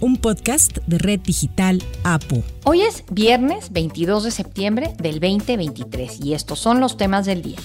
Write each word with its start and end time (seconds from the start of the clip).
un 0.00 0.16
podcast 0.16 0.78
de 0.86 0.98
Red 0.98 1.20
Digital 1.20 1.82
APO. 2.04 2.42
Hoy 2.64 2.82
es 2.82 3.04
viernes 3.10 3.72
22 3.72 4.24
de 4.24 4.30
septiembre 4.30 4.94
del 4.98 5.20
2023 5.20 6.20
y 6.24 6.34
estos 6.34 6.58
son 6.58 6.80
los 6.80 6.96
temas 6.96 7.26
del 7.26 7.42
día. 7.42 7.58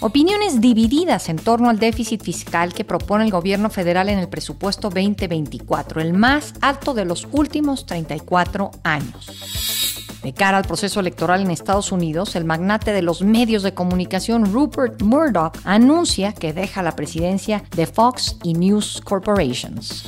Opiniones 0.00 0.60
divididas 0.60 1.28
en 1.28 1.36
torno 1.36 1.70
al 1.70 1.78
déficit 1.78 2.22
fiscal 2.22 2.74
que 2.74 2.84
propone 2.84 3.24
el 3.24 3.30
gobierno 3.30 3.70
federal 3.70 4.08
en 4.08 4.18
el 4.18 4.28
presupuesto 4.28 4.90
2024, 4.90 6.00
el 6.00 6.12
más 6.12 6.54
alto 6.60 6.94
de 6.94 7.04
los 7.04 7.28
últimos 7.30 7.86
34 7.86 8.72
años. 8.82 9.81
De 10.22 10.32
cara 10.32 10.58
al 10.58 10.64
proceso 10.64 11.00
electoral 11.00 11.42
en 11.42 11.50
Estados 11.50 11.90
Unidos, 11.90 12.36
el 12.36 12.44
magnate 12.44 12.92
de 12.92 13.02
los 13.02 13.22
medios 13.22 13.62
de 13.62 13.74
comunicación 13.74 14.52
Rupert 14.52 15.02
Murdoch 15.02 15.56
anuncia 15.64 16.32
que 16.32 16.52
deja 16.52 16.82
la 16.82 16.94
presidencia 16.94 17.64
de 17.74 17.86
Fox 17.86 18.36
y 18.44 18.54
News 18.54 19.00
Corporations. 19.04 20.04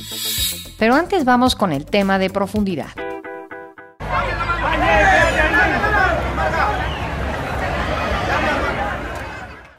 Pero 0.79 0.95
antes 0.95 1.25
vamos 1.25 1.55
con 1.55 1.71
el 1.73 1.85
tema 1.85 2.17
de 2.17 2.29
profundidad. 2.29 3.04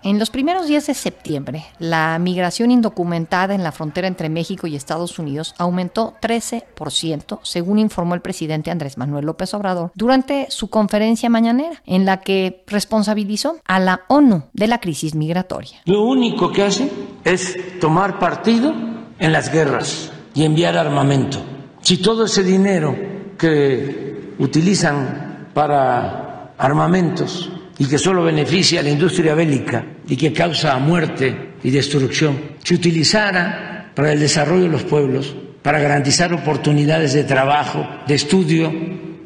En 0.07 0.21
los 0.21 0.31
primeros 0.31 0.69
días 0.69 0.87
de 0.87 0.95
septiembre, 0.95 1.65
la 1.81 2.17
migración 2.21 2.71
indocumentada 2.71 3.57
en 3.57 3.65
la 3.65 3.73
frontera 3.73 4.07
entre 4.07 4.29
México 4.29 4.69
y 4.69 4.77
Estados 4.77 5.19
Unidos 5.19 5.53
aumentó 5.59 6.15
13%, 6.23 7.41
según 7.43 7.81
informó 7.81 8.15
el 8.15 8.21
presidente 8.21 8.71
Andrés 8.71 8.99
Manuel 8.99 9.27
López 9.27 9.53
Obrador 9.53 9.91
durante 9.97 10.47
su 10.49 10.71
conferencia 10.71 11.29
mañanera, 11.29 11.83
en 11.87 12.05
la 12.05 12.21
que 12.21 12.63
responsabilizó 12.69 13.57
a 13.67 13.81
la 13.81 14.03
ONU 14.07 14.45
de 14.53 14.69
la 14.69 14.79
crisis 14.79 15.17
migratoria. 15.17 15.79
Lo 15.87 16.05
único 16.05 16.53
que 16.53 16.63
hace 16.63 16.89
es 17.25 17.57
tomar 17.81 18.21
partido 18.21 18.73
en 19.19 19.33
las 19.33 19.53
guerras 19.53 20.13
y 20.37 20.45
enviar 20.45 20.79
armamento. 20.79 21.39
Si 21.81 21.97
todo 21.97 22.27
ese 22.27 22.45
dinero 22.45 22.95
que 23.37 24.35
utilizan 24.39 25.49
para 25.53 26.53
armamentos 26.59 27.51
y 27.79 27.87
que 27.87 27.99
solo 27.99 28.25
beneficia 28.25 28.81
a 28.81 28.83
la 28.83 28.91
industria 28.91 29.35
bélica 29.35 29.85
y 30.09 30.17
que 30.17 30.33
causa 30.33 30.79
muerte 30.79 31.55
y 31.63 31.71
destrucción, 31.71 32.39
se 32.63 32.75
utilizara 32.75 33.93
para 33.95 34.13
el 34.13 34.21
desarrollo 34.21 34.65
de 34.65 34.69
los 34.69 34.85
pueblos, 34.85 35.35
para 35.63 35.81
garantizar 35.81 36.33
oportunidades 36.33 37.13
de 37.13 37.25
trabajo, 37.25 37.87
de 38.07 38.15
estudio, 38.15 38.73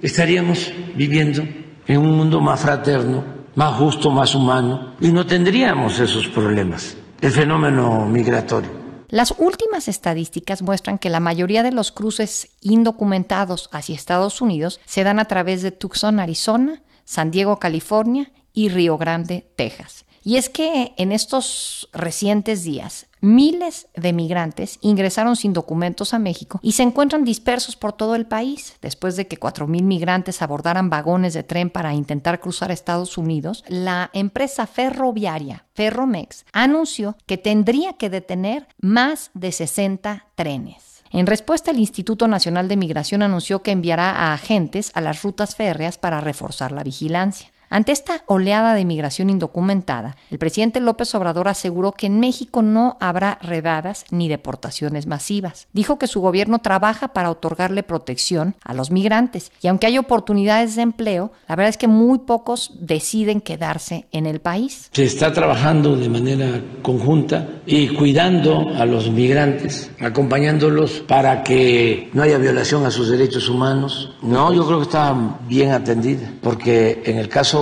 estaríamos 0.01 0.73
viviendo 0.95 1.43
en 1.87 1.99
un 1.99 2.17
mundo 2.17 2.41
más 2.41 2.61
fraterno, 2.61 3.25
más 3.55 3.75
justo, 3.75 4.11
más 4.11 4.35
humano, 4.35 4.95
y 5.01 5.09
no 5.09 5.27
tendríamos 5.27 5.99
esos 5.99 6.29
problemas, 6.29 6.97
el 7.21 7.33
fenómeno 7.33 8.07
migratorio. 8.07 8.71
Las 9.09 9.35
últimas 9.39 9.89
estadísticas 9.89 10.63
muestran 10.63 10.99
que 10.99 11.11
la 11.11 11.19
mayoría 11.19 11.65
de 11.65 11.73
los 11.73 11.91
cruces 11.91 12.51
indocumentados 12.61 13.69
hacia 13.73 13.97
Estados 13.97 14.41
Unidos 14.41 14.81
se 14.85 15.03
dan 15.03 15.19
a 15.19 15.25
través 15.25 15.63
de 15.63 15.73
Tucson, 15.73 16.21
Arizona, 16.21 16.81
San 17.05 17.33
Diego, 17.33 17.59
California 17.59 18.31
y 18.53 18.69
Río 18.69 18.99
Grande, 18.99 19.51
Texas. 19.57 20.05
Y 20.23 20.37
es 20.37 20.49
que 20.49 20.93
en 20.97 21.13
estos 21.13 21.89
recientes 21.93 22.65
días 22.65 23.07
Miles 23.23 23.89
de 23.95 24.15
migrantes 24.15 24.79
ingresaron 24.81 25.37
sin 25.37 25.53
documentos 25.53 26.15
a 26.15 26.19
México 26.19 26.59
y 26.63 26.73
se 26.73 26.83
encuentran 26.83 27.25
dispersos 27.25 27.77
por 27.77 27.93
todo 27.93 28.15
el 28.15 28.27
país. 28.27 28.77
Después 28.81 29.15
de 29.17 29.27
que 29.27 29.39
4.000 29.39 29.83
migrantes 29.83 30.41
abordaran 30.41 30.89
vagones 30.89 31.35
de 31.35 31.43
tren 31.43 31.69
para 31.69 31.93
intentar 31.93 32.41
cruzar 32.41 32.71
Estados 32.71 33.19
Unidos, 33.19 33.63
la 33.69 34.09
empresa 34.15 34.67
ferroviaria 34.67 35.67
Ferromex 35.75 36.47
anunció 36.53 37.17
que 37.27 37.37
tendría 37.37 37.93
que 37.95 38.09
detener 38.09 38.67
más 38.81 39.31
de 39.35 39.53
60 39.53 40.27
trenes. 40.35 41.03
En 41.11 41.27
respuesta, 41.27 41.73
el 41.73 41.81
Instituto 41.81 42.27
Nacional 42.27 42.69
de 42.69 42.77
Migración 42.77 43.23
anunció 43.23 43.63
que 43.63 43.73
enviará 43.73 44.13
a 44.13 44.33
agentes 44.33 44.93
a 44.95 45.01
las 45.01 45.23
rutas 45.23 45.57
férreas 45.57 45.99
para 45.99 46.21
reforzar 46.21 46.73
la 46.73 46.85
vigilancia. 46.85 47.51
Ante 47.73 47.93
esta 47.93 48.25
oleada 48.27 48.75
de 48.75 48.85
migración 48.85 49.31
indocumentada, 49.31 50.17
el 50.33 50.41
presidente 50.41 50.81
López 50.81 51.15
Obrador 51.15 51.47
aseguró 51.47 51.93
que 51.93 52.07
en 52.07 52.19
México 52.19 52.63
no 52.63 52.97
habrá 52.99 53.39
redadas 53.43 54.05
ni 54.11 54.29
deportaciones 54.29 55.07
masivas. 55.07 55.69
Dijo 55.73 55.97
que 55.97 56.09
su 56.09 56.21
gobierno 56.21 56.59
trabaja 56.59 57.13
para 57.13 57.31
otorgarle 57.31 57.85
protección 57.85 58.57
a 58.65 58.75
los 58.75 58.91
migrantes 58.91 59.53
y 59.63 59.69
aunque 59.69 59.87
hay 59.87 59.99
oportunidades 59.99 60.75
de 60.75 60.83
empleo, 60.83 61.31
la 61.49 61.55
verdad 61.55 61.69
es 61.69 61.77
que 61.77 61.87
muy 61.87 62.19
pocos 62.19 62.73
deciden 62.81 63.41
quedarse 63.41 64.09
en 64.11 64.27
el 64.27 64.41
país. 64.41 64.91
Se 64.93 65.05
está 65.05 65.33
trabajando 65.33 65.95
de 65.95 66.09
manera 66.09 66.61
conjunta 66.83 67.47
y 67.67 67.95
cuidando 67.95 68.69
a 68.77 68.85
los 68.85 69.09
migrantes, 69.13 69.93
acompañándolos 70.01 71.05
para 71.07 71.45
que 71.45 72.11
no 72.15 72.25
haya 72.25 72.39
violación 72.39 72.85
a 72.85 72.91
sus 72.91 73.11
derechos 73.11 73.49
humanos. 73.49 74.17
No, 74.23 74.53
yo 74.53 74.67
creo 74.67 74.79
que 74.79 74.87
está 74.87 75.39
bien 75.47 75.71
atendida, 75.71 76.33
porque 76.43 77.05
en 77.05 77.19
el 77.19 77.29
caso 77.29 77.60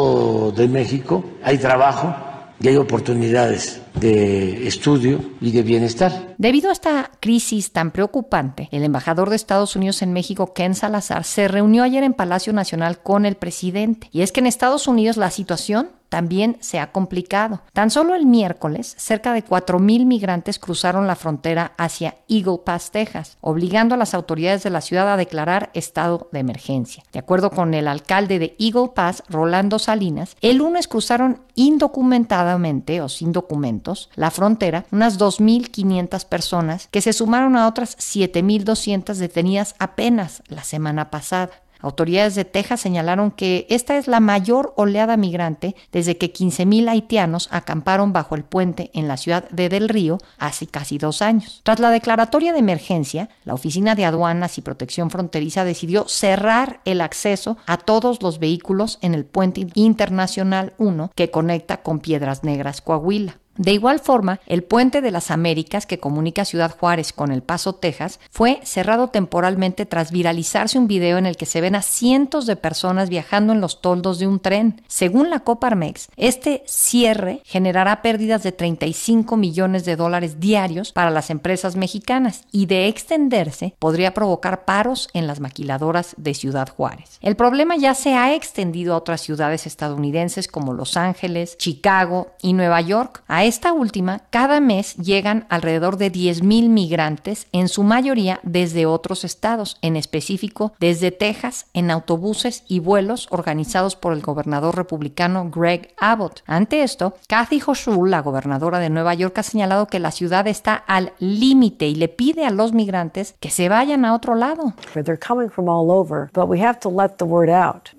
de 0.57 0.69
México 0.69 1.25
hay 1.43 1.59
trabajo 1.59 2.15
y 2.61 2.69
hay 2.69 2.77
oportunidades 2.77 3.81
de 3.95 4.67
estudio 4.67 5.21
y 5.41 5.53
de 5.53 5.63
bienestar. 5.63 6.35
Debido 6.39 6.71
a 6.71 6.73
esta 6.73 7.11
crisis 7.21 7.73
tan 7.73 7.91
preocupante, 7.91 8.69
el 8.71 8.85
embajador 8.85 9.31
de 9.31 9.37
Estados 9.37 9.77
Unidos 9.77 10.03
en 10.03 10.13
México, 10.13 10.53
Ken 10.55 10.75
Salazar, 10.75 11.25
se 11.25 11.49
reunió 11.49 11.83
ayer 11.83 12.05
en 12.05 12.15
Palacio 12.15 12.53
Nacional 12.53 13.01
con 13.03 13.27
el 13.27 13.37
presidente. 13.37 14.09
Y 14.13 14.23
es 14.23 14.33
que 14.33 14.41
en 14.41 14.47
Estados 14.47 14.87
Unidos 14.87 15.17
la 15.17 15.31
situación 15.31 15.91
también 16.09 16.57
se 16.61 16.79
ha 16.79 16.91
complicado. 16.91 17.61
Tan 17.73 17.91
solo 17.91 18.15
el 18.15 18.25
miércoles, 18.25 18.95
cerca 18.97 19.33
de 19.33 19.45
4.000 19.45 20.07
migrantes 20.07 20.59
cruzaron 20.59 21.07
la 21.07 21.17
frontera 21.17 21.73
hacia 21.77 22.17
Eagle 22.29 22.61
Pass, 22.65 22.91
Texas, 22.91 23.37
obligando 23.41 23.95
a 23.95 23.99
las 23.99 24.15
autoridades 24.15 24.63
de 24.63 24.71
la 24.71 24.81
ciudad 24.81 25.13
a 25.13 25.17
declarar 25.19 25.71
estado 25.75 26.29
de 26.33 26.41
emergencia. 26.41 27.05
De 27.13 27.19
acuerdo 27.19 27.51
con 27.51 27.75
el 27.75 27.89
alcalde 27.89 28.39
de 28.39 28.57
Eagle 28.59 28.93
Pass, 28.95 29.23
Rolando 29.29 29.79
Salinas, 29.79 30.37
el 30.41 30.59
lunes 30.59 30.89
cruzaron 30.89 31.43
indocumentadamente 31.55 33.01
o 33.01 33.09
sin 33.09 33.33
documentos 33.33 33.78
la 34.15 34.31
frontera 34.31 34.85
unas 34.91 35.19
2.500 35.19 36.27
personas 36.27 36.89
que 36.91 37.01
se 37.01 37.13
sumaron 37.13 37.57
a 37.57 37.67
otras 37.67 37.97
7.200 37.99 39.15
detenidas 39.15 39.75
apenas 39.79 40.43
la 40.49 40.65
semana 40.65 41.11
pasada. 41.11 41.51
Autoridades 41.81 42.35
de 42.35 42.45
Texas 42.45 42.81
señalaron 42.81 43.31
que 43.31 43.67
esta 43.71 43.97
es 43.97 44.09
la 44.09 44.19
mayor 44.21 44.73
oleada 44.77 45.17
migrante 45.17 45.77
desde 45.93 46.17
que 46.17 46.33
15.000 46.33 46.89
haitianos 46.89 47.49
acamparon 47.53 48.13
bajo 48.13 48.35
el 48.35 48.45
puente 48.45 48.91
en 48.95 49.07
la 49.07 49.17
ciudad 49.17 49.49
de 49.51 49.69
Del 49.69 49.89
Río 49.89 50.19
hace 50.39 50.67
casi 50.67 50.99
dos 50.99 51.23
años. 51.23 51.61
Tras 51.63 51.79
la 51.79 51.91
declaratoria 51.91 52.53
de 52.53 52.59
emergencia, 52.59 53.29
la 53.45 53.55
Oficina 53.55 53.95
de 53.95 54.05
Aduanas 54.05 54.59
y 54.59 54.63
Protección 54.63 55.11
Fronteriza 55.11 55.65
decidió 55.65 56.09
cerrar 56.09 56.81
el 56.85 57.01
acceso 57.01 57.57
a 57.67 57.77
todos 57.77 58.23
los 58.23 58.41
vehículos 58.41 58.99
en 59.01 59.15
el 59.15 59.25
puente 59.25 59.67
internacional 59.75 60.75
1 60.79 61.13
que 61.15 61.31
conecta 61.31 61.83
con 61.83 62.01
Piedras 62.01 62.43
Negras, 62.43 62.81
Coahuila. 62.81 63.39
De 63.59 63.73
igual 63.73 63.99
forma, 63.99 64.41
el 64.47 64.63
puente 64.63 65.03
de 65.03 65.11
las 65.11 65.33
Américas 65.33 65.85
que 65.85 65.99
comunica 65.99 66.45
Ciudad 66.45 66.77
Juárez 66.79 67.13
con 67.13 67.33
El 67.33 67.43
Paso, 67.43 67.75
Texas, 67.75 68.21
fue 68.31 68.61
cerrado 68.63 69.09
temporalmente 69.09 69.85
tras 69.85 70.13
viralizarse 70.13 70.79
un 70.79 70.87
video 70.87 71.19
en 71.19 71.27
el 71.27 71.37
que 71.37 71.45
se 71.45 71.61
ven 71.61 71.75
a 71.75 71.83
cientos 71.83 72.47
de 72.47 72.55
personas 72.55 73.09
viajando 73.09 73.53
en 73.53 73.61
los 73.61 73.81
toldos 73.81 74.21
de 74.21 74.29
un 74.29 74.39
tren. 74.39 74.81
Según 74.87 75.29
la 75.29 75.41
Coparmex, 75.41 76.09
este 76.17 76.63
cierre 76.67 77.43
generará 77.45 78.01
pérdidas 78.01 78.45
de 78.45 78.53
35 78.53 79.37
millones 79.37 79.85
de 79.85 79.97
dólares 79.97 80.39
diarios 80.39 80.93
para 80.93 81.11
las 81.11 81.29
empresas 81.31 81.75
mexicanas 81.75 82.45
y 82.53 82.67
de 82.67 82.87
extenderse 82.87 83.75
podría 83.81 84.15
provocar 84.15 84.65
paros 84.65 85.09
en 85.15 85.27
las 85.27 85.41
maquiladoras 85.41 86.15
de 86.17 86.35
Ciudad 86.35 86.69
Juárez. 86.69 87.19
El 87.23 87.35
problema 87.35 87.77
ya 87.77 87.95
se 87.95 88.15
ha 88.15 88.35
extendido 88.35 88.95
a 88.95 88.99
otras 88.99 89.21
ciudades 89.21 89.67
estadounidenses 89.67 90.47
como 90.47 90.75
Los 90.75 90.97
Ángeles, 90.97 91.59
Chicago 91.59 92.29
y 92.41 92.53
Nueva 92.53 92.81
York. 92.83 93.25
Esta 93.49 93.73
última, 93.73 94.21
cada 94.31 94.61
mes 94.61 94.95
llegan 94.97 95.47
alrededor 95.49 95.97
de 95.97 96.13
10.000 96.13 96.69
migrantes, 96.69 97.49
en 97.53 97.69
su 97.69 97.83
mayoría 97.83 98.41
desde 98.43 98.87
otros 98.87 99.25
estados, 99.25 99.79
en 99.81 99.97
específico 99.97 100.73
desde 100.79 101.13
Texas, 101.13 101.67
en 101.73 101.91
autobuses 101.91 102.65
y 102.69 102.81
vuelos 102.81 103.27
organizados 103.31 103.97
por 103.97 104.13
el 104.13 104.21
gobernador 104.21 104.77
republicano 104.77 105.51
Greg 105.51 105.95
Abbott. 105.99 106.43
Ante 106.47 106.83
esto, 106.83 107.15
Kathy 107.27 107.61
Hochul, 107.67 108.11
la 108.11 108.21
gobernadora 108.21 108.79
de 108.79 108.91
Nueva 108.91 109.15
York, 109.15 109.39
ha 109.39 109.43
señalado 109.43 109.87
que 109.87 109.99
la 109.99 110.11
ciudad 110.11 110.47
está 110.47 110.75
al 110.75 111.13
límite 111.19 111.89
y 111.89 111.95
le 111.95 112.09
pide 112.09 112.45
a 112.45 112.51
los 112.51 112.73
migrantes 112.73 113.35
que 113.41 113.51
se 113.51 113.69
vayan 113.69 114.05
a 114.05 114.15
otro 114.15 114.35
lado. 114.35 114.75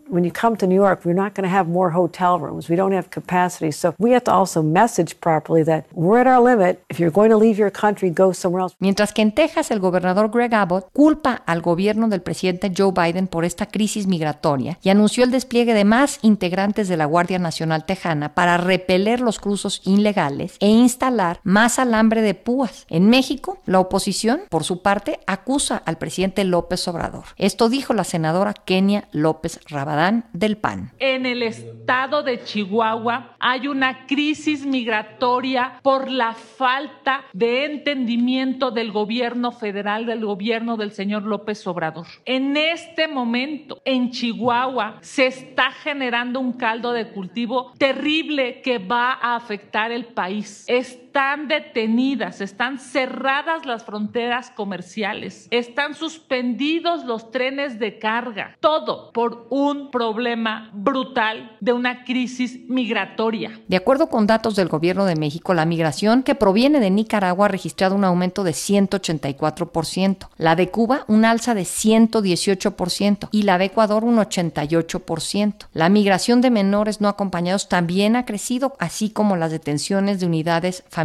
When 0.09 0.23
you 0.23 0.31
come 0.31 0.57
to 0.57 0.67
New 0.67 0.75
York, 0.75 1.05
we're 1.05 1.13
not 1.13 1.35
going 1.35 1.47
to 1.47 1.55
have 1.55 1.67
more 1.67 1.91
hotel 1.91 2.39
rooms. 2.39 2.69
We 2.69 2.75
don't 2.75 2.93
have 2.93 3.09
capacity. 3.09 3.71
So 3.71 3.93
we 3.97 4.11
have 4.11 4.23
to 4.25 4.31
also 4.31 4.61
message 4.63 5.19
properly 5.19 5.63
that 5.63 5.85
we're 5.93 6.19
at 6.19 6.27
our 6.27 6.41
limit. 6.41 6.83
If 6.89 6.99
you're 6.99 7.11
going 7.11 7.29
to 7.29 7.37
leave 7.37 7.57
your 7.59 7.71
country, 7.71 8.09
go 8.09 8.33
somewhere 8.33 8.63
else. 8.63 8.75
Mientras 8.79 9.13
que 9.13 9.21
en 9.21 9.33
Texas 9.33 9.71
el 9.71 9.79
gobernador 9.79 10.29
Greg 10.29 10.53
Abbott 10.53 10.89
culpa 10.93 11.43
al 11.45 11.61
gobierno 11.61 12.09
del 12.09 12.21
presidente 12.21 12.71
Joe 12.75 12.91
Biden 12.91 13.27
por 13.27 13.45
esta 13.45 13.67
crisis 13.67 14.07
migratoria 14.07 14.79
y 14.81 14.89
anunció 14.89 15.23
el 15.23 15.31
despliegue 15.31 15.73
de 15.73 15.85
más 15.85 16.19
integrantes 16.21 16.87
de 16.87 16.97
la 16.97 17.05
Guardia 17.05 17.39
Nacional 17.39 17.85
Tejana 17.85 18.33
para 18.33 18.57
repeler 18.57 19.21
los 19.21 19.39
cruzos 19.39 19.81
ilegales 19.85 20.57
e 20.59 20.67
instalar 20.67 21.39
más 21.43 21.79
alambre 21.79 22.21
de 22.21 22.33
púas. 22.33 22.85
En 22.89 23.09
México, 23.09 23.59
la 23.65 23.79
oposición, 23.79 24.41
por 24.49 24.63
su 24.63 24.81
parte, 24.81 25.19
acusa 25.27 25.81
al 25.85 25.97
presidente 25.97 26.43
López 26.43 26.87
Obrador. 26.87 27.25
Esto 27.37 27.69
dijo 27.69 27.93
la 27.93 28.03
senadora 28.03 28.53
Kenia 28.53 29.07
López 29.11 29.59
Rabadán 29.67 29.98
del 30.31 30.57
PAN. 30.57 30.93
En 30.99 31.25
el 31.25 31.43
estado 31.43 32.23
de 32.23 32.41
Chihuahua 32.41 33.35
hay 33.37 33.67
una 33.67 34.05
crisis 34.07 34.65
migratoria 34.65 35.79
por 35.83 36.09
la 36.09 36.33
falta 36.33 37.25
de 37.33 37.65
entendimiento 37.65 38.71
del 38.71 38.93
gobierno 38.93 39.51
federal, 39.51 40.05
del 40.05 40.25
gobierno 40.25 40.77
del 40.77 40.93
señor 40.93 41.23
López 41.23 41.67
Obrador. 41.67 42.07
En 42.23 42.55
este 42.55 43.09
momento, 43.09 43.81
en 43.83 44.11
Chihuahua, 44.11 44.99
se 45.01 45.27
está 45.27 45.71
generando 45.71 46.39
un 46.39 46.53
caldo 46.53 46.93
de 46.93 47.09
cultivo 47.09 47.73
terrible 47.77 48.61
que 48.61 48.77
va 48.77 49.11
a 49.11 49.35
afectar 49.35 49.91
el 49.91 50.05
país. 50.05 50.63
Están 51.09 51.47
detenidas, 51.47 52.39
están 52.39 52.77
cerradas 52.77 53.65
las 53.65 53.83
fronteras 53.83 54.51
comerciales, 54.51 55.47
están 55.49 55.95
suspendidos 55.95 57.03
los 57.03 57.31
trenes 57.31 57.79
de 57.79 57.97
carga, 57.97 58.55
todo 58.59 59.11
por 59.11 59.47
un 59.49 59.89
problema 59.89 60.69
brutal 60.71 61.57
de 61.61 61.73
una 61.73 62.03
crisis 62.03 62.59
migratoria. 62.69 63.59
De 63.67 63.75
acuerdo 63.75 64.07
con 64.07 64.27
datos 64.27 64.55
del 64.55 64.67
gobierno 64.67 65.05
de 65.05 65.15
México, 65.15 65.55
la 65.55 65.65
migración 65.65 66.21
que 66.21 66.35
proviene 66.35 66.79
de 66.79 66.91
Nicaragua 66.91 67.47
ha 67.47 67.49
registrado 67.49 67.95
un 67.95 68.03
aumento 68.03 68.43
de 68.43 68.51
184%, 68.51 70.29
la 70.37 70.55
de 70.55 70.69
Cuba 70.69 71.05
un 71.07 71.25
alza 71.25 71.55
de 71.55 71.63
118% 71.63 73.29
y 73.31 73.41
la 73.41 73.57
de 73.57 73.65
Ecuador 73.65 74.03
un 74.03 74.17
88%. 74.17 75.69
La 75.73 75.89
migración 75.89 76.41
de 76.41 76.51
menores 76.51 77.01
no 77.01 77.07
acompañados 77.07 77.67
también 77.67 78.15
ha 78.15 78.25
crecido, 78.25 78.75
así 78.77 79.09
como 79.09 79.37
las 79.37 79.49
detenciones 79.49 80.19
de 80.19 80.27
unidades 80.27 80.83
familiares. 80.87 80.98